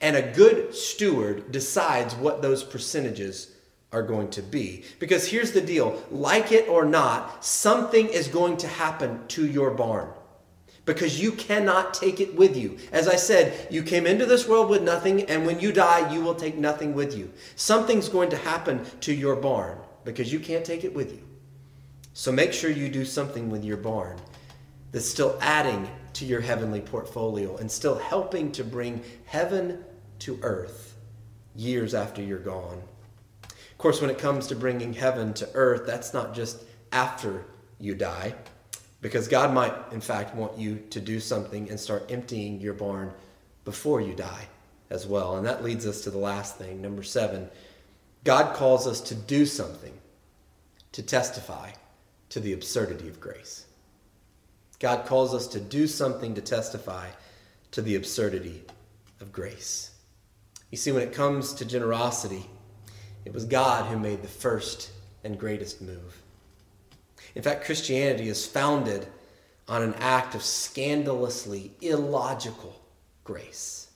And 0.00 0.16
a 0.16 0.32
good 0.32 0.74
steward 0.74 1.52
decides 1.52 2.14
what 2.14 2.42
those 2.42 2.64
percentages 2.64 3.54
are 3.92 4.02
going 4.02 4.30
to 4.30 4.42
be. 4.42 4.84
Because 4.98 5.28
here's 5.28 5.52
the 5.52 5.60
deal 5.60 6.02
like 6.10 6.52
it 6.52 6.68
or 6.68 6.84
not, 6.84 7.44
something 7.44 8.08
is 8.08 8.28
going 8.28 8.56
to 8.58 8.68
happen 8.68 9.26
to 9.28 9.46
your 9.46 9.70
barn. 9.72 10.08
Because 10.86 11.20
you 11.20 11.32
cannot 11.32 11.94
take 11.94 12.20
it 12.20 12.34
with 12.34 12.56
you. 12.56 12.78
As 12.90 13.06
I 13.06 13.16
said, 13.16 13.68
you 13.70 13.82
came 13.82 14.06
into 14.06 14.26
this 14.26 14.48
world 14.48 14.70
with 14.70 14.82
nothing, 14.82 15.22
and 15.24 15.46
when 15.46 15.60
you 15.60 15.72
die, 15.72 16.12
you 16.12 16.22
will 16.22 16.34
take 16.34 16.56
nothing 16.56 16.94
with 16.94 17.16
you. 17.16 17.30
Something's 17.54 18.08
going 18.08 18.30
to 18.30 18.36
happen 18.36 18.84
to 19.02 19.12
your 19.12 19.36
barn 19.36 19.78
because 20.04 20.32
you 20.32 20.40
can't 20.40 20.64
take 20.64 20.82
it 20.82 20.94
with 20.94 21.12
you. 21.12 21.22
So 22.14 22.32
make 22.32 22.52
sure 22.52 22.70
you 22.70 22.88
do 22.88 23.04
something 23.04 23.50
with 23.50 23.64
your 23.64 23.76
barn 23.76 24.18
that's 24.92 25.08
still 25.08 25.38
adding 25.40 25.88
to 26.14 26.24
your 26.24 26.40
heavenly 26.40 26.80
portfolio 26.80 27.56
and 27.56 27.70
still 27.70 27.98
helping 27.98 28.50
to 28.52 28.64
bring 28.64 29.02
heaven 29.26 29.84
to 30.20 30.38
earth 30.42 30.96
years 31.54 31.94
after 31.94 32.22
you're 32.22 32.38
gone. 32.38 32.82
Of 33.44 33.78
course, 33.78 34.00
when 34.00 34.10
it 34.10 34.18
comes 34.18 34.46
to 34.48 34.56
bringing 34.56 34.92
heaven 34.92 35.32
to 35.34 35.48
earth, 35.54 35.86
that's 35.86 36.12
not 36.12 36.34
just 36.34 36.64
after 36.92 37.44
you 37.78 37.94
die, 37.94 38.34
because 39.00 39.28
God 39.28 39.54
might, 39.54 39.74
in 39.92 40.00
fact, 40.00 40.34
want 40.34 40.58
you 40.58 40.82
to 40.90 41.00
do 41.00 41.20
something 41.20 41.70
and 41.70 41.80
start 41.80 42.10
emptying 42.10 42.60
your 42.60 42.74
barn 42.74 43.12
before 43.64 44.00
you 44.00 44.14
die 44.14 44.48
as 44.90 45.06
well. 45.06 45.36
And 45.36 45.46
that 45.46 45.64
leads 45.64 45.86
us 45.86 46.02
to 46.02 46.10
the 46.10 46.18
last 46.18 46.56
thing, 46.56 46.82
number 46.82 47.02
seven. 47.02 47.48
God 48.24 48.54
calls 48.54 48.86
us 48.86 49.00
to 49.02 49.14
do 49.14 49.46
something 49.46 49.94
to 50.92 51.02
testify 51.02 51.70
to 52.30 52.40
the 52.40 52.52
absurdity 52.52 53.08
of 53.08 53.20
grace. 53.20 53.66
God 54.80 55.06
calls 55.06 55.34
us 55.34 55.46
to 55.48 55.60
do 55.60 55.86
something 55.86 56.34
to 56.34 56.40
testify 56.40 57.06
to 57.70 57.82
the 57.82 57.94
absurdity 57.94 58.64
of 59.20 59.30
grace. 59.30 59.90
You 60.70 60.78
see, 60.78 60.90
when 60.90 61.02
it 61.02 61.12
comes 61.12 61.52
to 61.54 61.64
generosity, 61.64 62.46
it 63.24 63.32
was 63.32 63.44
God 63.44 63.86
who 63.86 63.98
made 63.98 64.22
the 64.22 64.28
first 64.28 64.90
and 65.22 65.38
greatest 65.38 65.82
move. 65.82 66.22
In 67.34 67.42
fact, 67.42 67.64
Christianity 67.64 68.28
is 68.28 68.46
founded 68.46 69.06
on 69.68 69.82
an 69.82 69.94
act 69.94 70.34
of 70.34 70.42
scandalously 70.42 71.72
illogical 71.80 72.80
grace. 73.22 73.88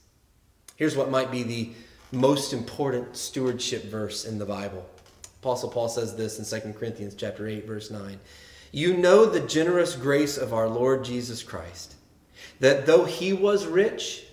Here's 0.76 0.96
what 0.96 1.10
might 1.10 1.30
be 1.30 1.42
the 1.42 1.70
most 2.12 2.52
important 2.52 3.16
stewardship 3.16 3.86
verse 3.86 4.24
in 4.24 4.38
the 4.38 4.44
Bible. 4.44 4.88
Apostle 5.40 5.70
Paul 5.70 5.88
says 5.88 6.14
this 6.14 6.38
in 6.38 6.60
2 6.60 6.72
Corinthians 6.74 7.14
chapter 7.14 7.48
8 7.48 7.66
verse 7.66 7.90
9. 7.90 8.20
You 8.74 8.96
know 8.96 9.24
the 9.24 9.38
generous 9.38 9.94
grace 9.94 10.36
of 10.36 10.52
our 10.52 10.68
Lord 10.68 11.04
Jesus 11.04 11.44
Christ, 11.44 11.94
that 12.58 12.86
though 12.86 13.04
he 13.04 13.32
was 13.32 13.66
rich, 13.66 14.24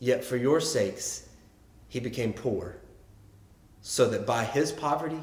yet 0.00 0.24
for 0.24 0.38
your 0.38 0.62
sakes 0.62 1.28
he 1.86 2.00
became 2.00 2.32
poor, 2.32 2.76
so 3.82 4.08
that 4.08 4.24
by 4.24 4.44
his 4.44 4.72
poverty 4.72 5.20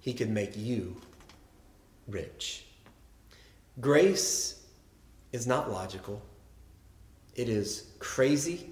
he 0.00 0.14
could 0.14 0.30
make 0.30 0.56
you 0.56 0.96
rich. 2.08 2.64
Grace 3.82 4.64
is 5.32 5.46
not 5.46 5.70
logical. 5.70 6.22
It 7.34 7.50
is 7.50 7.88
crazy. 7.98 8.70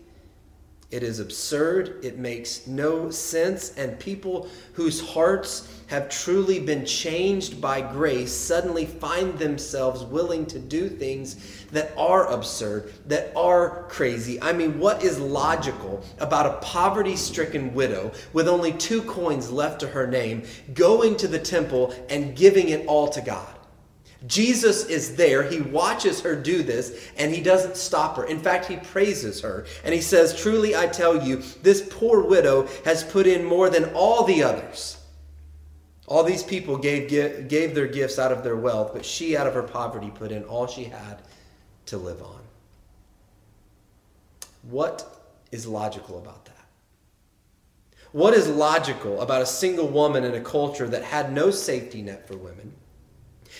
It 0.91 1.05
is 1.05 1.21
absurd. 1.21 2.05
It 2.05 2.19
makes 2.19 2.67
no 2.67 3.11
sense. 3.11 3.73
And 3.77 3.99
people 4.01 4.49
whose 4.73 5.01
hearts 5.01 5.69
have 5.87 6.09
truly 6.09 6.59
been 6.59 6.85
changed 6.85 7.61
by 7.61 7.81
grace 7.81 8.33
suddenly 8.33 8.87
find 8.87 9.39
themselves 9.39 10.03
willing 10.03 10.47
to 10.47 10.59
do 10.59 10.89
things 10.89 11.65
that 11.71 11.93
are 11.97 12.33
absurd, 12.33 12.93
that 13.07 13.33
are 13.37 13.85
crazy. 13.89 14.43
I 14.43 14.53
mean, 14.53 14.81
what 14.81 15.05
is 15.05 15.21
logical 15.21 16.05
about 16.19 16.47
a 16.47 16.59
poverty 16.59 17.15
stricken 17.15 17.73
widow 17.73 18.11
with 18.33 18.49
only 18.49 18.73
two 18.73 19.03
coins 19.03 19.51
left 19.51 19.79
to 19.81 19.87
her 19.87 20.09
name 20.09 20.43
going 20.75 21.17
to 21.19 21.29
the 21.29 21.39
temple 21.39 21.95
and 22.09 22.35
giving 22.35 22.71
it 22.71 22.87
all 22.87 23.09
to 23.11 23.21
God? 23.21 23.60
Jesus 24.27 24.85
is 24.85 25.17
there. 25.17 25.43
He 25.43 25.61
watches 25.61 26.21
her 26.21 26.37
do 26.37 26.63
this 26.63 27.11
and 27.17 27.35
he 27.35 27.41
doesn't 27.41 27.77
stop 27.77 28.17
her. 28.17 28.25
In 28.25 28.39
fact, 28.39 28.67
he 28.67 28.77
praises 28.77 29.41
her 29.41 29.65
and 29.85 29.95
he 29.95 30.01
says, 30.01 30.39
Truly 30.39 30.77
I 30.77 30.87
tell 30.87 31.27
you, 31.27 31.43
this 31.63 31.87
poor 31.91 32.23
widow 32.23 32.69
has 32.85 33.03
put 33.03 33.27
in 33.27 33.45
more 33.45 33.71
than 33.71 33.93
all 33.95 34.25
the 34.25 34.43
others. 34.43 34.99
All 36.07 36.25
these 36.25 36.43
people 36.43 36.77
gave, 36.77 37.09
gave 37.49 37.75
their 37.75 37.87
gifts 37.87 38.19
out 38.19 38.33
of 38.33 38.43
their 38.43 38.57
wealth, 38.57 38.93
but 38.93 39.05
she, 39.05 39.37
out 39.37 39.47
of 39.47 39.55
her 39.55 39.63
poverty, 39.63 40.11
put 40.13 40.33
in 40.33 40.43
all 40.45 40.67
she 40.67 40.85
had 40.85 41.23
to 41.87 41.97
live 41.97 42.21
on. 42.21 42.41
What 44.63 45.21
is 45.53 45.67
logical 45.67 46.19
about 46.19 46.45
that? 46.47 46.67
What 48.13 48.35
is 48.35 48.49
logical 48.49 49.21
about 49.21 49.43
a 49.43 49.47
single 49.47 49.87
woman 49.87 50.25
in 50.25 50.35
a 50.35 50.41
culture 50.41 50.89
that 50.89 51.05
had 51.05 51.33
no 51.33 51.53
safety 51.53 52.03
net 52.03 52.27
for 52.27 52.37
women? 52.37 52.73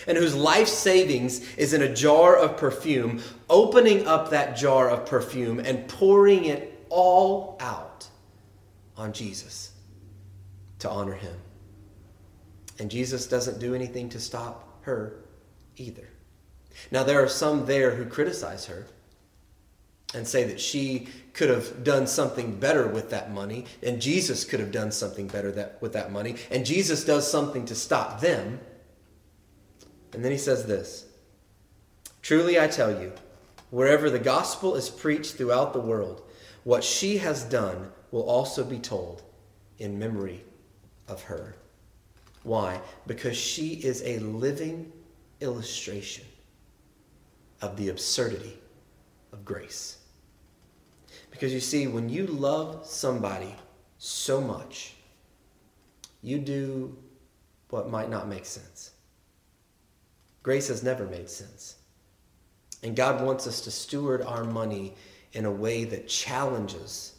And 0.07 0.17
whose 0.17 0.35
life 0.35 0.67
savings 0.67 1.55
is 1.55 1.73
in 1.73 1.81
a 1.81 1.93
jar 1.93 2.37
of 2.37 2.57
perfume, 2.57 3.21
opening 3.49 4.07
up 4.07 4.29
that 4.29 4.55
jar 4.55 4.89
of 4.89 5.05
perfume 5.05 5.59
and 5.59 5.87
pouring 5.87 6.45
it 6.45 6.85
all 6.89 7.57
out 7.59 8.07
on 8.97 9.13
Jesus 9.13 9.71
to 10.79 10.89
honor 10.89 11.13
him. 11.13 11.35
And 12.79 12.89
Jesus 12.89 13.27
doesn't 13.27 13.59
do 13.59 13.75
anything 13.75 14.09
to 14.09 14.19
stop 14.19 14.79
her 14.81 15.23
either. 15.77 16.07
Now, 16.89 17.03
there 17.03 17.23
are 17.23 17.27
some 17.27 17.65
there 17.65 17.91
who 17.95 18.05
criticize 18.05 18.65
her 18.65 18.87
and 20.13 20.27
say 20.27 20.43
that 20.45 20.59
she 20.59 21.07
could 21.33 21.49
have 21.49 21.83
done 21.83 22.05
something 22.07 22.59
better 22.59 22.87
with 22.87 23.11
that 23.11 23.31
money, 23.31 23.65
and 23.81 24.01
Jesus 24.01 24.43
could 24.43 24.59
have 24.59 24.71
done 24.71 24.91
something 24.91 25.27
better 25.27 25.51
that, 25.51 25.81
with 25.81 25.93
that 25.93 26.11
money, 26.11 26.35
and 26.49 26.65
Jesus 26.65 27.05
does 27.05 27.29
something 27.29 27.65
to 27.65 27.75
stop 27.75 28.19
them. 28.19 28.59
And 30.13 30.23
then 30.23 30.31
he 30.31 30.37
says 30.37 30.65
this 30.65 31.05
Truly 32.21 32.59
I 32.59 32.67
tell 32.67 33.01
you, 33.01 33.13
wherever 33.69 34.09
the 34.09 34.19
gospel 34.19 34.75
is 34.75 34.89
preached 34.89 35.35
throughout 35.35 35.73
the 35.73 35.79
world, 35.79 36.21
what 36.63 36.83
she 36.83 37.17
has 37.17 37.43
done 37.43 37.91
will 38.11 38.23
also 38.23 38.63
be 38.63 38.79
told 38.79 39.23
in 39.79 39.97
memory 39.97 40.43
of 41.07 41.23
her. 41.23 41.55
Why? 42.43 42.81
Because 43.07 43.37
she 43.37 43.73
is 43.73 44.01
a 44.03 44.19
living 44.19 44.91
illustration 45.39 46.25
of 47.61 47.77
the 47.77 47.89
absurdity 47.89 48.57
of 49.31 49.45
grace. 49.45 49.97
Because 51.29 51.53
you 51.53 51.59
see, 51.59 51.87
when 51.87 52.09
you 52.09 52.27
love 52.27 52.85
somebody 52.85 53.55
so 53.97 54.41
much, 54.41 54.95
you 56.21 56.39
do 56.39 56.95
what 57.69 57.89
might 57.89 58.09
not 58.09 58.27
make 58.27 58.45
sense. 58.45 58.90
Grace 60.43 60.67
has 60.67 60.83
never 60.83 61.05
made 61.05 61.29
sense. 61.29 61.75
And 62.83 62.95
God 62.95 63.23
wants 63.23 63.45
us 63.45 63.61
to 63.61 63.71
steward 63.71 64.21
our 64.23 64.43
money 64.43 64.95
in 65.33 65.45
a 65.45 65.51
way 65.51 65.83
that 65.85 66.07
challenges 66.07 67.13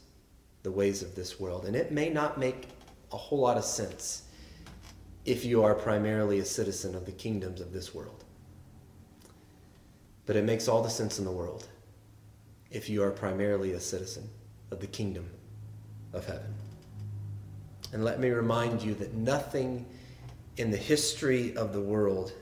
the 0.62 0.70
ways 0.70 1.02
of 1.02 1.14
this 1.14 1.38
world. 1.38 1.64
And 1.66 1.76
it 1.76 1.92
may 1.92 2.08
not 2.08 2.38
make 2.38 2.68
a 3.12 3.16
whole 3.16 3.40
lot 3.40 3.56
of 3.56 3.64
sense 3.64 4.22
if 5.24 5.44
you 5.44 5.62
are 5.62 5.74
primarily 5.74 6.40
a 6.40 6.44
citizen 6.44 6.94
of 6.94 7.06
the 7.06 7.12
kingdoms 7.12 7.60
of 7.60 7.72
this 7.72 7.94
world. 7.94 8.24
But 10.26 10.36
it 10.36 10.44
makes 10.44 10.68
all 10.68 10.82
the 10.82 10.90
sense 10.90 11.18
in 11.18 11.24
the 11.24 11.30
world 11.30 11.68
if 12.70 12.88
you 12.88 13.02
are 13.02 13.10
primarily 13.10 13.72
a 13.72 13.80
citizen 13.80 14.28
of 14.70 14.80
the 14.80 14.86
kingdom 14.86 15.28
of 16.12 16.26
heaven. 16.26 16.54
And 17.92 18.04
let 18.04 18.18
me 18.18 18.30
remind 18.30 18.82
you 18.82 18.94
that 18.94 19.14
nothing 19.14 19.84
in 20.56 20.70
the 20.70 20.76
history 20.76 21.54
of 21.56 21.72
the 21.72 21.80
world 21.80 22.32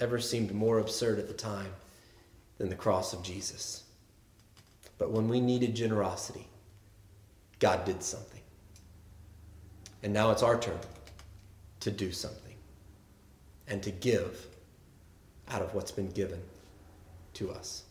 ever 0.00 0.18
seemed 0.18 0.52
more 0.52 0.78
absurd 0.78 1.18
at 1.18 1.28
the 1.28 1.34
time 1.34 1.72
than 2.58 2.68
the 2.68 2.74
cross 2.74 3.12
of 3.12 3.22
Jesus. 3.22 3.84
But 4.98 5.10
when 5.10 5.28
we 5.28 5.40
needed 5.40 5.74
generosity, 5.74 6.46
God 7.58 7.84
did 7.84 8.02
something. 8.02 8.40
And 10.02 10.12
now 10.12 10.30
it's 10.30 10.42
our 10.42 10.58
turn 10.58 10.78
to 11.80 11.90
do 11.90 12.12
something 12.12 12.54
and 13.68 13.82
to 13.82 13.90
give 13.90 14.46
out 15.48 15.62
of 15.62 15.74
what's 15.74 15.92
been 15.92 16.10
given 16.10 16.40
to 17.34 17.50
us. 17.50 17.84